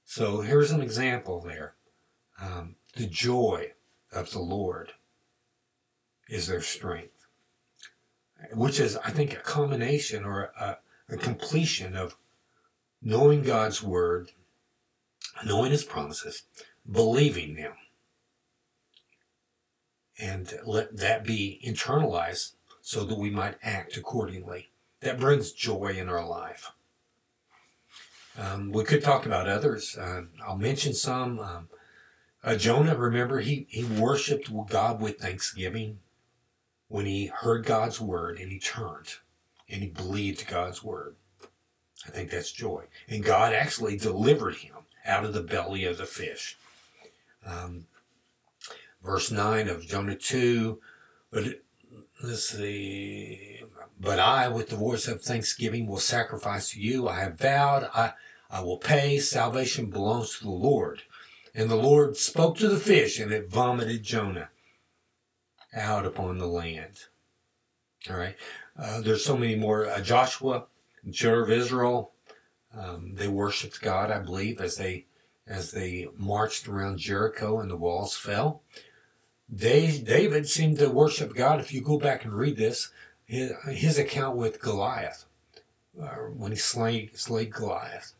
So 0.04 0.42
here's 0.42 0.72
an 0.72 0.82
example 0.82 1.40
there. 1.40 1.72
Um, 2.38 2.74
the 2.96 3.06
joy 3.06 3.72
of 4.12 4.30
the 4.32 4.40
Lord 4.40 4.92
is 6.28 6.48
their 6.48 6.60
strength, 6.60 7.28
which 8.52 8.78
is, 8.78 8.98
I 8.98 9.10
think, 9.10 9.32
a 9.32 9.36
combination 9.36 10.26
or 10.26 10.52
a, 10.60 10.76
a 11.08 11.16
completion 11.16 11.96
of 11.96 12.14
knowing 13.00 13.42
God's 13.42 13.82
word, 13.82 14.32
knowing 15.46 15.70
his 15.70 15.84
promises, 15.84 16.42
believing 16.90 17.54
them, 17.54 17.72
and 20.18 20.52
let 20.64 20.96
that 20.96 21.24
be 21.24 21.60
internalized 21.64 22.54
so 22.80 23.04
that 23.04 23.18
we 23.18 23.30
might 23.30 23.56
act 23.62 23.96
accordingly. 23.96 24.70
That 25.00 25.18
brings 25.20 25.52
joy 25.52 25.94
in 25.96 26.08
our 26.08 26.26
life. 26.26 26.72
Um, 28.38 28.72
we 28.72 28.84
could 28.84 29.02
talk 29.02 29.26
about 29.26 29.48
others. 29.48 29.96
Uh, 29.96 30.22
I'll 30.46 30.56
mention 30.56 30.94
some. 30.94 31.38
Um, 31.38 31.68
Uh, 32.44 32.56
Jonah, 32.56 32.96
remember, 32.96 33.38
he, 33.38 33.66
he 33.70 33.84
worshiped 33.84 34.50
God 34.68 35.00
with 35.00 35.18
thanksgiving 35.18 36.00
when 36.88 37.06
he 37.06 37.26
heard 37.26 37.64
God's 37.64 38.00
word 38.00 38.40
and 38.40 38.50
he 38.50 38.58
turned 38.58 39.20
and 39.68 39.80
he 39.82 39.88
believed 39.88 40.48
God's 40.48 40.82
word. 40.82 41.14
I 42.04 42.10
think 42.10 42.30
that's 42.30 42.50
joy. 42.50 42.86
And 43.08 43.22
God 43.22 43.54
actually 43.54 43.96
delivered 43.96 44.56
him 44.56 44.74
out 45.06 45.24
of 45.24 45.34
the 45.34 45.42
belly 45.42 45.84
of 45.84 45.98
the 45.98 46.04
fish. 46.04 46.58
Um, 47.46 47.86
verse 49.02 49.30
9 49.30 49.68
of 49.68 49.86
Jonah 49.86 50.16
2. 50.16 50.80
But 51.30 51.60
let's 52.22 52.50
see. 52.50 53.62
But 54.00 54.18
I, 54.18 54.48
with 54.48 54.68
the 54.68 54.76
voice 54.76 55.08
of 55.08 55.22
thanksgiving, 55.22 55.86
will 55.86 55.98
sacrifice 55.98 56.70
to 56.70 56.80
you. 56.80 57.08
I 57.08 57.20
have 57.20 57.38
vowed, 57.38 57.88
I, 57.94 58.12
I 58.50 58.60
will 58.60 58.78
pay. 58.78 59.18
Salvation 59.18 59.86
belongs 59.86 60.38
to 60.38 60.44
the 60.44 60.50
Lord. 60.50 61.02
And 61.54 61.70
the 61.70 61.76
Lord 61.76 62.16
spoke 62.16 62.56
to 62.58 62.68
the 62.68 62.78
fish, 62.78 63.18
and 63.18 63.30
it 63.30 63.50
vomited 63.50 64.02
Jonah 64.02 64.48
out 65.74 66.06
upon 66.06 66.38
the 66.38 66.46
land. 66.46 67.04
All 68.10 68.16
right. 68.16 68.36
Uh, 68.78 69.00
there's 69.00 69.24
so 69.24 69.36
many 69.36 69.54
more. 69.54 69.86
Uh, 69.86 70.00
Joshua, 70.00 70.64
the 71.04 71.12
children 71.12 71.44
of 71.44 71.50
Israel, 71.50 72.12
um, 72.76 73.14
they 73.14 73.28
worshipped 73.28 73.80
God, 73.80 74.10
I 74.10 74.18
believe, 74.18 74.60
as 74.60 74.76
they 74.76 75.06
as 75.46 75.72
they 75.72 76.08
marched 76.16 76.68
around 76.68 76.98
Jericho 76.98 77.60
and 77.60 77.70
the 77.70 77.76
walls 77.76 78.16
fell. 78.16 78.62
They, 79.48 79.98
David 79.98 80.48
seemed 80.48 80.78
to 80.78 80.88
worship 80.88 81.34
God. 81.34 81.60
If 81.60 81.72
you 81.72 81.82
go 81.82 81.98
back 81.98 82.24
and 82.24 82.32
read 82.32 82.56
this, 82.56 82.90
his, 83.24 83.52
his 83.68 83.98
account 83.98 84.36
with 84.36 84.62
Goliath, 84.62 85.26
uh, 86.00 86.06
when 86.36 86.52
he 86.52 86.58
slayed, 86.58 87.18
slayed 87.18 87.52
Goliath. 87.52 88.14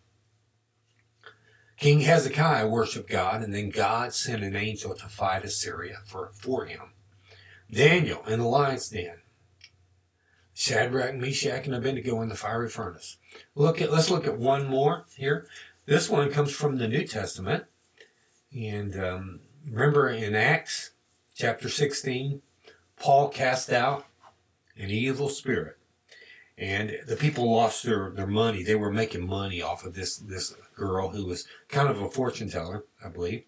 King 1.78 2.00
Hezekiah 2.00 2.68
worshiped 2.68 3.10
God, 3.10 3.42
and 3.42 3.54
then 3.54 3.70
God 3.70 4.14
sent 4.14 4.44
an 4.44 4.54
angel 4.54 4.94
to 4.94 5.08
fight 5.08 5.44
Assyria 5.44 5.98
for, 6.04 6.30
for 6.34 6.66
him. 6.66 6.92
Daniel 7.72 8.22
in 8.28 8.40
the 8.40 8.46
lion's 8.46 8.90
den. 8.90 9.16
Shadrach, 10.54 11.16
Meshach, 11.16 11.66
and 11.66 11.74
Abednego 11.74 12.20
in 12.20 12.28
the 12.28 12.36
fiery 12.36 12.68
furnace. 12.68 13.16
Look 13.54 13.80
at 13.80 13.90
let's 13.90 14.10
look 14.10 14.26
at 14.26 14.38
one 14.38 14.68
more 14.68 15.06
here. 15.16 15.48
This 15.84 16.08
one 16.08 16.30
comes 16.30 16.52
from 16.52 16.78
the 16.78 16.86
New 16.86 17.04
Testament, 17.04 17.64
and 18.54 18.96
um, 19.02 19.40
remember 19.68 20.08
in 20.08 20.36
Acts 20.36 20.92
chapter 21.34 21.68
16, 21.68 22.40
Paul 23.00 23.28
cast 23.28 23.72
out 23.72 24.06
an 24.76 24.90
evil 24.90 25.28
spirit. 25.28 25.78
And 26.56 26.98
the 27.08 27.16
people 27.16 27.50
lost 27.50 27.82
their, 27.82 28.10
their 28.10 28.28
money. 28.28 28.62
They 28.62 28.76
were 28.76 28.92
making 28.92 29.26
money 29.26 29.60
off 29.60 29.84
of 29.84 29.94
this, 29.94 30.16
this 30.18 30.54
girl 30.76 31.08
who 31.08 31.26
was 31.26 31.48
kind 31.68 31.88
of 31.88 32.00
a 32.00 32.08
fortune 32.08 32.48
teller, 32.48 32.84
I 33.04 33.08
believe. 33.08 33.42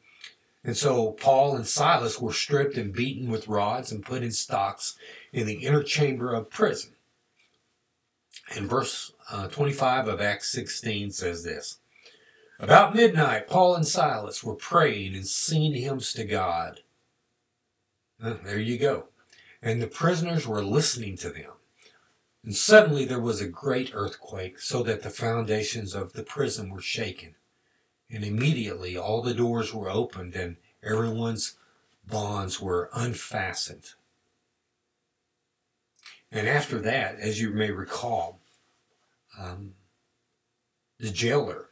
And 0.64 0.76
so 0.76 1.12
Paul 1.12 1.54
and 1.54 1.66
Silas 1.66 2.20
were 2.20 2.32
stripped 2.32 2.76
and 2.76 2.92
beaten 2.92 3.30
with 3.30 3.46
rods 3.46 3.92
and 3.92 4.04
put 4.04 4.24
in 4.24 4.32
stocks 4.32 4.96
in 5.32 5.46
the 5.46 5.64
inner 5.64 5.84
chamber 5.84 6.34
of 6.34 6.50
prison. 6.50 6.94
And 8.56 8.68
verse 8.68 9.12
uh, 9.30 9.46
25 9.46 10.08
of 10.08 10.20
Acts 10.20 10.50
16 10.50 11.12
says 11.12 11.44
this 11.44 11.78
About 12.64 12.94
midnight, 12.94 13.46
Paul 13.46 13.74
and 13.74 13.86
Silas 13.86 14.42
were 14.42 14.54
praying 14.54 15.14
and 15.14 15.26
singing 15.26 15.74
hymns 15.74 16.14
to 16.14 16.24
God. 16.24 16.80
There 18.18 18.58
you 18.58 18.78
go. 18.78 19.08
And 19.60 19.82
the 19.82 19.86
prisoners 19.86 20.46
were 20.46 20.64
listening 20.64 21.18
to 21.18 21.28
them. 21.28 21.50
And 22.42 22.56
suddenly 22.56 23.04
there 23.04 23.20
was 23.20 23.42
a 23.42 23.48
great 23.48 23.90
earthquake, 23.92 24.58
so 24.60 24.82
that 24.82 25.02
the 25.02 25.10
foundations 25.10 25.94
of 25.94 26.14
the 26.14 26.22
prison 26.22 26.70
were 26.70 26.80
shaken. 26.80 27.34
And 28.10 28.24
immediately 28.24 28.96
all 28.96 29.20
the 29.20 29.34
doors 29.34 29.74
were 29.74 29.90
opened 29.90 30.34
and 30.34 30.56
everyone's 30.82 31.56
bonds 32.06 32.62
were 32.62 32.88
unfastened. 32.94 33.90
And 36.32 36.48
after 36.48 36.78
that, 36.78 37.16
as 37.20 37.42
you 37.42 37.50
may 37.50 37.70
recall, 37.70 38.40
um, 39.38 39.74
the 40.98 41.10
jailer, 41.10 41.68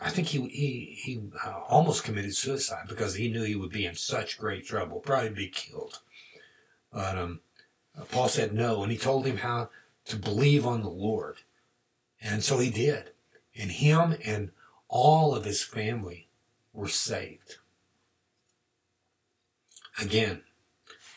I 0.00 0.10
think 0.10 0.28
he, 0.28 0.40
he, 0.48 0.98
he 1.02 1.22
uh, 1.44 1.60
almost 1.68 2.04
committed 2.04 2.34
suicide 2.34 2.86
because 2.88 3.14
he 3.14 3.28
knew 3.28 3.42
he 3.44 3.54
would 3.54 3.70
be 3.70 3.86
in 3.86 3.94
such 3.94 4.38
great 4.38 4.66
trouble, 4.66 5.00
probably 5.00 5.30
be 5.30 5.48
killed. 5.48 6.00
But 6.92 7.16
um, 7.16 7.40
Paul 8.10 8.28
said 8.28 8.52
no, 8.52 8.82
and 8.82 8.90
he 8.90 8.98
told 8.98 9.24
him 9.24 9.38
how 9.38 9.70
to 10.06 10.16
believe 10.16 10.66
on 10.66 10.82
the 10.82 10.90
Lord. 10.90 11.38
And 12.20 12.42
so 12.42 12.58
he 12.58 12.70
did. 12.70 13.10
And 13.56 13.70
him 13.70 14.16
and 14.24 14.50
all 14.88 15.34
of 15.34 15.44
his 15.44 15.62
family 15.62 16.28
were 16.72 16.88
saved. 16.88 17.56
Again, 20.00 20.42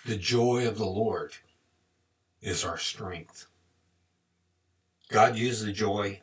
the 0.06 0.18
joy 0.18 0.68
of 0.68 0.78
the 0.78 0.86
Lord 0.86 1.34
is 2.42 2.64
our 2.64 2.78
strength. 2.78 3.48
God 5.10 5.36
used 5.36 5.66
the 5.66 5.72
joy 5.72 6.22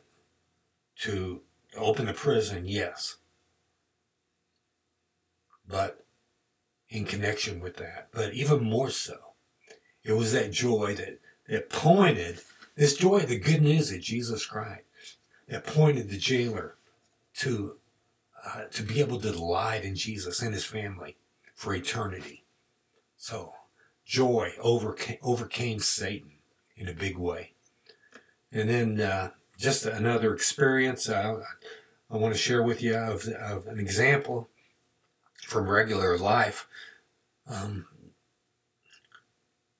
to 1.01 1.41
open 1.77 2.05
the 2.05 2.13
prison, 2.13 2.65
yes. 2.65 3.17
But 5.67 6.05
in 6.89 7.05
connection 7.05 7.59
with 7.59 7.77
that, 7.77 8.09
but 8.11 8.33
even 8.33 8.63
more 8.63 8.89
so, 8.89 9.17
it 10.03 10.13
was 10.13 10.33
that 10.33 10.51
joy 10.51 10.95
that, 10.95 11.19
that 11.49 11.69
pointed, 11.69 12.41
this 12.75 12.95
joy, 12.95 13.21
the 13.21 13.39
good 13.39 13.61
news 13.61 13.91
of 13.91 14.01
Jesus 14.01 14.45
Christ, 14.45 14.83
that 15.47 15.65
pointed 15.65 16.09
the 16.09 16.17
jailer 16.17 16.75
to, 17.37 17.77
uh, 18.45 18.65
to 18.71 18.83
be 18.83 18.99
able 18.99 19.19
to 19.19 19.31
delight 19.31 19.83
in 19.83 19.95
Jesus 19.95 20.41
and 20.41 20.53
his 20.53 20.65
family 20.65 21.17
for 21.55 21.73
eternity. 21.73 22.43
So 23.17 23.53
joy 24.05 24.51
overcame, 24.61 25.17
overcame 25.23 25.79
Satan 25.79 26.33
in 26.77 26.87
a 26.87 26.93
big 26.93 27.17
way. 27.17 27.53
And 28.51 28.69
then 28.69 29.01
uh, 29.01 29.31
just 29.57 29.85
another 29.85 30.33
experience 30.33 31.09
uh, 31.09 31.41
I 32.09 32.17
want 32.17 32.33
to 32.33 32.39
share 32.39 32.63
with 32.63 32.81
you 32.81 32.95
of, 32.95 33.27
of 33.27 33.67
an 33.67 33.79
example 33.79 34.49
from 35.43 35.69
regular 35.69 36.17
life. 36.17 36.67
Um, 37.47 37.87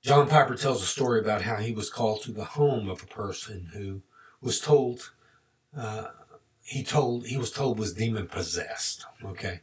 John 0.02 0.28
Piper 0.28 0.56
tells 0.56 0.84
a 0.84 0.88
story 0.88 1.20
about 1.20 1.44
how 1.44 1.58
he 1.58 1.72
was 1.72 1.90
called 1.90 2.22
to 2.24 2.32
the 2.32 2.46
home 2.46 2.90
of 2.90 3.04
a 3.04 3.08
person 3.08 3.72
who 3.74 4.02
was 4.42 4.60
told 4.60 5.12
uh, 5.78 6.08
he 6.64 6.84
told 6.84 7.28
he 7.28 7.38
was 7.38 7.52
told 7.52 7.78
was 7.78 7.94
demon 7.94 8.28
possessed. 8.28 9.06
Okay, 9.24 9.62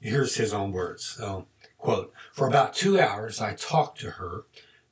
here's 0.00 0.36
his 0.36 0.52
own 0.52 0.72
words. 0.72 1.04
So 1.04 1.46
Quote, 1.78 2.12
For 2.32 2.48
about 2.48 2.74
two 2.74 2.98
hours 2.98 3.40
I 3.40 3.54
talked 3.54 4.00
to 4.00 4.12
her 4.12 4.44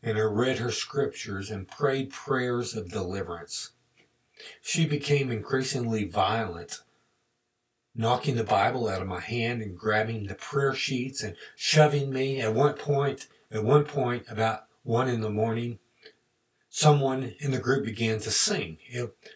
and 0.02 0.18
I 0.18 0.22
read 0.22 0.58
her 0.58 0.70
scriptures 0.70 1.50
and 1.50 1.66
prayed 1.66 2.10
prayers 2.10 2.76
of 2.76 2.90
deliverance. 2.90 3.70
She 4.60 4.86
became 4.86 5.30
increasingly 5.30 6.04
violent, 6.04 6.80
knocking 7.94 8.36
the 8.36 8.44
Bible 8.44 8.88
out 8.88 9.00
of 9.00 9.08
my 9.08 9.20
hand 9.20 9.62
and 9.62 9.78
grabbing 9.78 10.26
the 10.26 10.34
prayer 10.34 10.74
sheets 10.74 11.22
and 11.22 11.36
shoving 11.54 12.12
me. 12.12 12.40
At 12.40 12.54
one 12.54 12.74
point, 12.74 13.28
at 13.50 13.64
one 13.64 13.84
point, 13.84 14.24
about 14.28 14.64
one 14.82 15.08
in 15.08 15.20
the 15.20 15.30
morning, 15.30 15.78
someone 16.68 17.34
in 17.38 17.52
the 17.52 17.60
group 17.60 17.84
began 17.84 18.18
to 18.18 18.30
sing. 18.30 18.78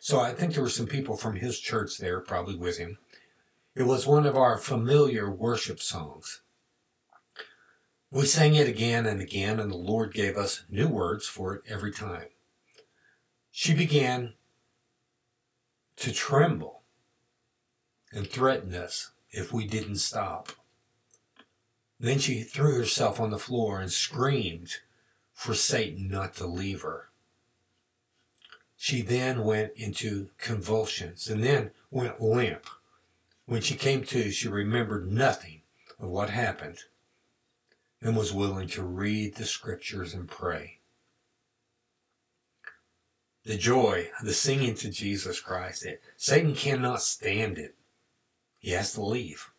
So 0.01 0.19
I 0.19 0.33
think 0.35 0.55
there 0.55 0.63
were 0.63 0.69
some 0.69 0.89
people 0.89 1.17
from 1.17 1.37
his 1.37 1.61
church 1.61 1.99
there, 1.99 2.21
probably 2.21 2.57
with 2.57 2.79
him. 2.79 2.99
It 3.77 3.85
was 3.85 4.09
one 4.09 4.27
of 4.27 4.37
our 4.37 4.59
familiar 4.59 5.31
worship 5.31 5.79
songs. 5.81 6.43
We 8.11 8.25
sang 8.25 8.57
it 8.57 8.67
again 8.67 9.07
and 9.07 9.21
again, 9.21 9.61
and 9.61 9.71
the 9.71 9.77
Lord 9.77 10.13
gave 10.13 10.37
us 10.37 10.65
new 10.69 10.89
words 10.89 11.29
for 11.29 11.55
it 11.55 11.63
every 11.69 11.93
time. 11.93 12.29
She 13.53 13.75
began 13.75 14.35
to 15.99 16.13
tremble 16.13 16.83
and 18.13 18.29
threaten 18.29 18.75
us 18.75 19.11
if 19.31 19.53
we 19.53 19.67
didn't 19.67 19.97
stop. 19.97 20.53
Then 22.01 22.19
she 22.19 22.43
threw 22.43 22.77
herself 22.77 23.21
on 23.21 23.31
the 23.31 23.39
floor 23.39 23.81
and 23.81 23.91
screamed 23.91 24.77
for 25.35 25.55
Satan 25.55 26.09
not 26.09 26.35
to 26.35 26.47
leave 26.47 26.83
her. 26.83 27.09
She 28.77 29.03
then 29.03 29.43
went 29.45 29.73
into 29.75 30.31
convulsions 30.39 31.29
and 31.29 31.43
then 31.43 31.73
went 31.91 32.21
limp. 32.21 32.67
When 33.47 33.61
she 33.61 33.75
came 33.75 34.05
to, 34.05 34.31
she 34.31 34.47
remembered 34.47 35.11
nothing 35.11 35.63
of 35.99 36.11
what 36.11 36.31
happened 36.31 36.85
and 38.01 38.17
was 38.17 38.33
willing 38.33 38.69
to 38.69 38.85
read 38.85 39.35
the 39.35 39.45
scriptures 39.45 40.15
and 40.15 40.29
pray. 40.29 40.78
The 43.49 43.57
joy, 43.57 44.11
the 44.23 44.35
singing 44.35 44.75
to 44.75 44.91
Jesus 44.91 45.41
Christ, 45.41 45.87
it, 45.87 46.03
Satan 46.19 46.55
cannot 46.55 47.01
stand 47.01 47.57
it. 47.57 47.77
He 48.59 48.73
has 48.73 48.93
to 48.93 49.03
leave. 49.03 49.53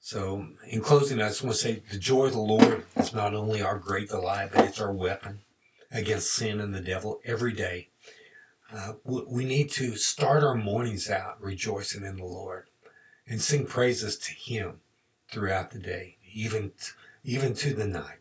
So, 0.00 0.46
in 0.66 0.80
closing, 0.80 1.20
I 1.20 1.28
just 1.28 1.42
want 1.42 1.56
to 1.56 1.62
say 1.62 1.82
the 1.90 1.98
joy 1.98 2.28
of 2.28 2.32
the 2.32 2.40
Lord 2.40 2.86
is 2.96 3.12
not 3.12 3.34
only 3.34 3.60
our 3.60 3.78
great 3.78 4.08
delight, 4.08 4.48
but 4.54 4.64
it's 4.64 4.80
our 4.80 4.94
weapon 4.94 5.40
against 5.90 6.32
sin 6.32 6.58
and 6.58 6.74
the 6.74 6.80
devil 6.80 7.20
every 7.22 7.52
day. 7.52 7.90
Uh, 8.72 8.94
we 9.04 9.44
need 9.44 9.70
to 9.72 9.96
start 9.96 10.42
our 10.42 10.54
mornings 10.54 11.10
out 11.10 11.38
rejoicing 11.38 12.02
in 12.02 12.16
the 12.16 12.24
Lord 12.24 12.64
and 13.28 13.42
sing 13.42 13.66
praises 13.66 14.16
to 14.16 14.32
Him 14.32 14.80
throughout 15.30 15.70
the 15.70 15.78
day, 15.78 16.16
even 16.32 16.72
even 17.24 17.52
to 17.56 17.74
the 17.74 17.86
night. 17.86 18.20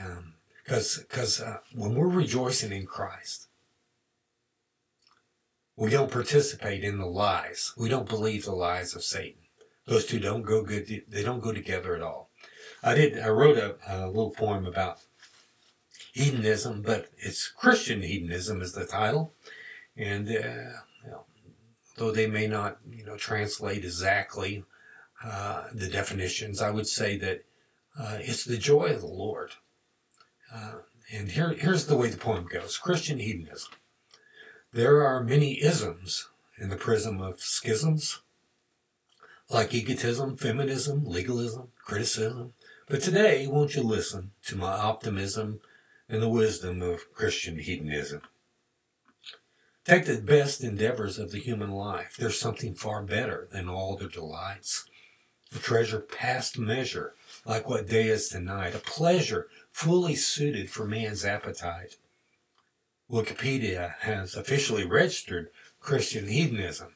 Um, 0.00 0.34
because 0.70 1.40
uh, 1.40 1.58
when 1.74 1.94
we're 1.94 2.06
rejoicing 2.06 2.70
in 2.70 2.86
Christ, 2.86 3.48
we 5.76 5.90
don't 5.90 6.12
participate 6.12 6.84
in 6.84 6.98
the 6.98 7.06
lies. 7.06 7.72
We 7.76 7.88
don't 7.88 8.08
believe 8.08 8.44
the 8.44 8.52
lies 8.52 8.94
of 8.94 9.02
Satan. 9.02 9.40
Those 9.86 10.06
two 10.06 10.20
don't 10.20 10.42
go 10.42 10.62
good. 10.62 11.02
They 11.08 11.22
don't 11.24 11.42
go 11.42 11.52
together 11.52 11.96
at 11.96 12.02
all. 12.02 12.30
I 12.84 12.94
did. 12.94 13.18
I 13.18 13.28
wrote 13.28 13.56
a, 13.56 13.76
a 13.88 14.06
little 14.06 14.30
poem 14.30 14.64
about 14.64 15.00
hedonism, 16.12 16.82
but 16.82 17.08
it's 17.18 17.48
Christian 17.48 18.02
hedonism 18.02 18.62
is 18.62 18.72
the 18.72 18.86
title, 18.86 19.32
and 19.96 20.28
uh, 20.28 20.32
you 21.04 21.10
know, 21.10 21.24
though 21.96 22.12
they 22.12 22.28
may 22.28 22.46
not 22.46 22.78
you 22.88 23.04
know 23.04 23.16
translate 23.16 23.84
exactly 23.84 24.64
uh, 25.24 25.64
the 25.72 25.88
definitions, 25.88 26.62
I 26.62 26.70
would 26.70 26.86
say 26.86 27.16
that 27.16 27.44
uh, 27.98 28.18
it's 28.20 28.44
the 28.44 28.58
joy 28.58 28.92
of 28.92 29.00
the 29.00 29.08
Lord. 29.08 29.52
Uh, 30.52 30.72
and 31.12 31.30
here, 31.32 31.50
here's 31.50 31.86
the 31.86 31.96
way 31.96 32.08
the 32.08 32.16
poem 32.16 32.46
goes: 32.46 32.78
Christian 32.78 33.18
hedonism. 33.18 33.72
There 34.72 35.04
are 35.04 35.22
many 35.22 35.62
isms 35.62 36.28
in 36.58 36.68
the 36.68 36.76
prism 36.76 37.20
of 37.20 37.40
schisms, 37.40 38.20
like 39.48 39.74
egotism, 39.74 40.36
feminism, 40.36 41.04
legalism, 41.04 41.68
criticism. 41.84 42.52
But 42.88 43.02
today, 43.02 43.46
won't 43.46 43.74
you 43.74 43.82
listen 43.82 44.32
to 44.46 44.56
my 44.56 44.72
optimism 44.72 45.60
and 46.08 46.22
the 46.22 46.28
wisdom 46.28 46.82
of 46.82 47.12
Christian 47.14 47.58
hedonism? 47.58 48.22
Take 49.84 50.04
the 50.04 50.20
best 50.20 50.62
endeavors 50.62 51.18
of 51.18 51.32
the 51.32 51.38
human 51.38 51.70
life. 51.70 52.16
There's 52.18 52.38
something 52.38 52.74
far 52.74 53.02
better 53.02 53.48
than 53.50 53.68
all 53.68 53.96
the 53.96 54.08
delights. 54.08 54.84
A 55.54 55.58
treasure 55.58 55.98
past 55.98 56.58
measure, 56.58 57.14
like 57.44 57.68
what 57.68 57.88
day 57.88 58.08
is 58.08 58.28
tonight. 58.28 58.74
A 58.74 58.78
pleasure 58.78 59.48
fully 59.72 60.14
suited 60.14 60.70
for 60.70 60.86
man's 60.86 61.24
appetite. 61.24 61.96
Wikipedia 63.10 63.96
has 64.00 64.36
officially 64.36 64.84
registered 64.84 65.50
Christian 65.80 66.28
hedonism. 66.28 66.94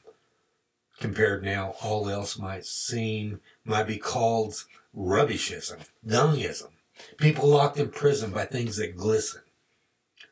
Compared 0.99 1.43
now, 1.43 1.75
all 1.81 2.09
else 2.09 2.37
might 2.37 2.65
seem, 2.65 3.41
might 3.65 3.87
be 3.87 3.97
called 3.97 4.63
rubbishism, 4.95 5.89
dungism. 6.07 6.69
People 7.17 7.49
locked 7.49 7.77
in 7.77 7.89
prison 7.89 8.31
by 8.31 8.45
things 8.45 8.77
that 8.77 8.95
glisten. 8.95 9.41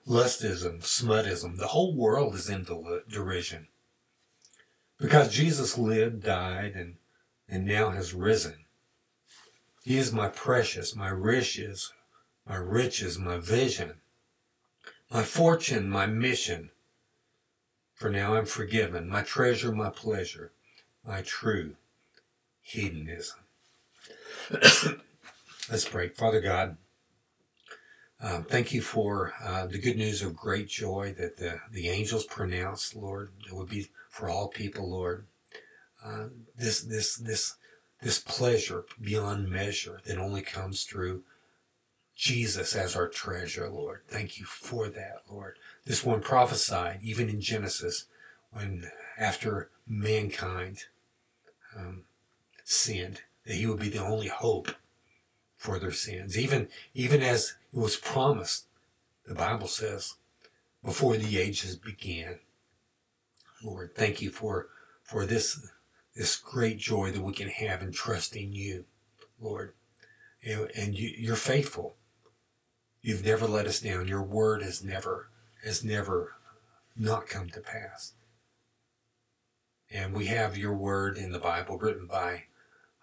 Lustism, 0.07 0.81
smutism, 0.81 1.57
the 1.57 1.67
whole 1.67 1.93
world 1.93 2.35
is 2.35 2.49
in 2.49 2.65
derision. 3.09 3.67
Because 4.97 5.33
Jesus 5.33 5.77
lived, 5.77 6.23
died, 6.23 6.73
and, 6.75 6.95
and 7.49 7.65
now 7.65 7.89
has 7.89 8.13
risen. 8.13 8.65
He 9.83 9.97
is 9.97 10.13
my 10.13 10.29
precious, 10.29 10.95
my 10.95 11.09
riches, 11.09 11.91
my 12.47 12.55
riches, 12.55 13.17
my 13.17 13.37
vision, 13.37 13.95
my 15.09 15.23
fortune, 15.23 15.89
my 15.89 16.05
mission. 16.05 16.71
For 17.93 18.09
now 18.09 18.35
I'm 18.35 18.45
forgiven, 18.45 19.07
my 19.07 19.21
treasure, 19.21 19.71
my 19.71 19.89
pleasure, 19.89 20.51
my 21.05 21.21
true 21.21 21.75
hedonism. 22.61 23.39
Let's 25.69 25.87
pray. 25.87 26.09
Father 26.09 26.41
God, 26.41 26.77
um, 28.21 28.43
thank 28.43 28.73
you 28.73 28.81
for 28.81 29.33
uh, 29.43 29.67
the 29.67 29.77
good 29.77 29.97
news 29.97 30.21
of 30.21 30.35
great 30.35 30.67
joy 30.67 31.13
that 31.17 31.37
the, 31.37 31.59
the 31.71 31.89
angels 31.89 32.25
pronounced, 32.25 32.95
Lord. 32.95 33.31
It 33.47 33.53
would 33.53 33.69
be 33.69 33.87
for 34.09 34.29
all 34.29 34.47
people, 34.47 34.89
Lord. 34.89 35.25
Uh, 36.03 36.25
this 36.57 36.81
this 36.81 37.15
this 37.15 37.55
this 38.01 38.19
pleasure 38.19 38.85
beyond 39.01 39.49
measure 39.49 40.01
that 40.05 40.17
only 40.17 40.41
comes 40.41 40.83
through 40.83 41.23
Jesus 42.15 42.75
as 42.75 42.95
our 42.95 43.07
treasure, 43.07 43.69
Lord. 43.69 44.01
Thank 44.07 44.39
you 44.39 44.45
for 44.45 44.87
that, 44.89 45.23
Lord. 45.29 45.57
This 45.85 46.03
one 46.03 46.21
prophesied 46.21 46.99
even 47.01 47.29
in 47.29 47.41
Genesis 47.41 48.05
when 48.51 48.91
after 49.17 49.69
mankind 49.87 50.85
um, 51.75 52.03
sinned 52.63 53.21
that 53.45 53.55
he 53.55 53.65
would 53.65 53.79
be 53.79 53.89
the 53.89 54.03
only 54.03 54.27
hope 54.27 54.69
for 55.57 55.79
their 55.79 55.91
sins. 55.91 56.37
Even 56.37 56.67
even 56.93 57.21
as 57.21 57.55
it 57.73 57.79
was 57.79 57.95
promised, 57.95 58.67
the 59.25 59.35
Bible 59.35 59.67
says, 59.67 60.15
before 60.83 61.17
the 61.17 61.37
ages 61.39 61.75
began. 61.75 62.39
Lord, 63.63 63.95
thank 63.95 64.21
you 64.21 64.29
for 64.29 64.67
for 65.03 65.25
this 65.25 65.67
this 66.15 66.35
great 66.35 66.77
joy 66.77 67.11
that 67.11 67.23
we 67.23 67.33
can 67.33 67.49
have 67.49 67.81
in 67.81 67.91
trusting 67.91 68.53
you, 68.53 68.85
Lord. 69.39 69.73
And 70.45 70.93
you, 70.93 71.09
you're 71.17 71.35
faithful. 71.35 71.95
You've 73.03 73.25
never 73.25 73.45
let 73.45 73.67
us 73.67 73.81
down. 73.81 74.07
Your 74.07 74.23
word 74.23 74.63
has 74.63 74.83
never 74.83 75.29
has 75.63 75.83
never 75.83 76.33
not 76.95 77.27
come 77.27 77.49
to 77.49 77.59
pass. 77.59 78.13
And 79.91 80.13
we 80.13 80.25
have 80.27 80.57
your 80.57 80.73
word 80.73 81.17
in 81.17 81.31
the 81.31 81.39
Bible 81.39 81.77
written 81.77 82.07
by 82.07 82.45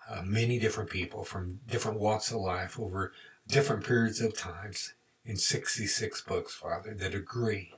uh, 0.09 0.23
many 0.25 0.59
different 0.59 0.91
people 0.91 1.23
from 1.23 1.61
different 1.69 2.01
walks 2.01 2.31
of 2.31 2.39
life 2.39 2.81
over 2.81 3.13
different 3.47 3.87
periods 3.87 4.21
of 4.21 4.37
times 4.37 4.95
in 5.25 5.37
66 5.37 6.23
books, 6.23 6.55
Father, 6.55 6.95
that 6.95 7.15
agree. 7.15 7.75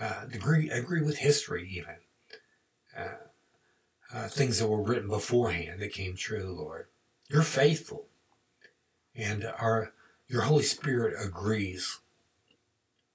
Uh, 0.00 0.26
agree, 0.32 0.70
agree 0.70 1.02
with 1.02 1.18
history, 1.18 1.68
even. 1.70 1.96
Uh, 2.96 3.08
uh, 4.14 4.28
things 4.28 4.58
that 4.58 4.68
were 4.68 4.82
written 4.82 5.08
beforehand 5.08 5.80
that 5.80 5.92
came 5.92 6.14
true, 6.14 6.54
Lord. 6.56 6.86
You're 7.28 7.42
faithful. 7.42 8.06
And 9.14 9.44
our, 9.58 9.92
your 10.32 10.42
Holy 10.42 10.62
Spirit 10.62 11.14
agrees 11.22 12.00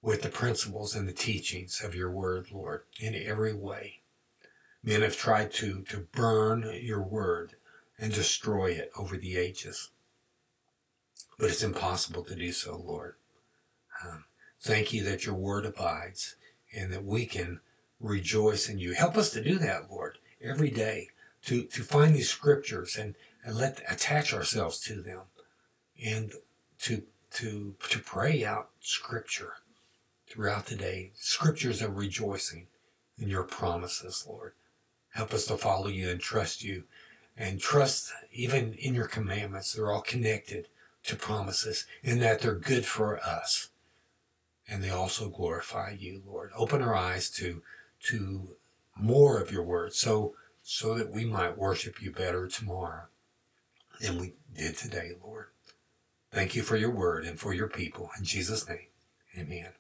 with 0.03 0.21
the 0.21 0.29
principles 0.29 0.93
and 0.95 1.07
the 1.07 1.13
teachings 1.13 1.81
of 1.83 1.95
your 1.95 2.11
word, 2.11 2.49
Lord, 2.51 2.83
in 2.99 3.15
every 3.15 3.55
way. 3.55 4.01
Men 4.83 5.01
have 5.01 5.17
tried 5.17 5.51
to, 5.53 5.81
to 5.89 6.07
burn 6.11 6.71
your 6.79 7.01
word 7.01 7.55
and 7.97 8.13
destroy 8.13 8.67
it 8.67 8.91
over 8.95 9.17
the 9.17 9.35
ages. 9.35 9.89
But 11.39 11.49
it's 11.49 11.63
impossible 11.63 12.23
to 12.25 12.35
do 12.35 12.51
so, 12.51 12.77
Lord. 12.77 13.15
Um, 14.05 14.25
thank 14.61 14.93
you 14.93 15.03
that 15.05 15.25
your 15.25 15.35
word 15.35 15.65
abides 15.65 16.35
and 16.71 16.93
that 16.93 17.03
we 17.03 17.25
can 17.25 17.61
rejoice 17.99 18.69
in 18.69 18.77
you. 18.77 18.93
Help 18.93 19.17
us 19.17 19.31
to 19.31 19.43
do 19.43 19.57
that, 19.57 19.89
Lord, 19.89 20.19
every 20.39 20.69
day, 20.69 21.09
to, 21.45 21.63
to 21.63 21.81
find 21.81 22.13
these 22.13 22.29
scriptures 22.29 22.95
and, 22.95 23.15
and 23.43 23.55
let 23.55 23.81
attach 23.89 24.35
ourselves 24.35 24.79
to 24.81 25.01
them 25.01 25.21
and 26.03 26.33
to 26.87 27.03
to 27.31 27.75
to 27.89 27.99
pray 27.99 28.45
out 28.45 28.69
scripture 28.79 29.53
throughout 30.29 30.67
the 30.67 30.75
day. 30.75 31.11
Scriptures 31.15 31.81
of 31.81 31.97
rejoicing 31.97 32.67
in 33.19 33.27
your 33.27 33.43
promises, 33.43 34.25
Lord. 34.27 34.53
Help 35.09 35.33
us 35.33 35.45
to 35.47 35.57
follow 35.57 35.87
you 35.87 36.09
and 36.09 36.19
trust 36.19 36.63
you 36.63 36.83
and 37.35 37.59
trust 37.59 38.13
even 38.31 38.73
in 38.73 38.93
your 38.93 39.07
commandments. 39.07 39.73
They're 39.73 39.91
all 39.91 40.01
connected 40.01 40.67
to 41.03 41.15
promises 41.15 41.85
in 42.03 42.19
that 42.19 42.41
they're 42.41 42.55
good 42.55 42.85
for 42.85 43.19
us. 43.19 43.69
And 44.67 44.83
they 44.83 44.89
also 44.89 45.29
glorify 45.29 45.95
you, 45.97 46.21
Lord. 46.25 46.51
Open 46.55 46.81
our 46.81 46.95
eyes 46.95 47.29
to, 47.31 47.61
to 48.03 48.49
more 48.95 49.39
of 49.39 49.51
your 49.51 49.63
word 49.63 49.93
so, 49.93 50.35
so 50.61 50.95
that 50.95 51.11
we 51.11 51.25
might 51.25 51.57
worship 51.57 52.01
you 52.01 52.11
better 52.11 52.47
tomorrow 52.47 53.03
than 54.01 54.19
we 54.19 54.33
did 54.53 54.75
today, 54.75 55.11
Lord. 55.23 55.47
Thank 56.37 56.55
you 56.55 56.61
for 56.61 56.77
your 56.77 56.91
word 56.91 57.25
and 57.25 57.39
for 57.39 57.51
your 57.51 57.67
people. 57.67 58.11
In 58.15 58.23
Jesus' 58.23 58.69
name, 58.69 58.89
amen. 59.35 59.71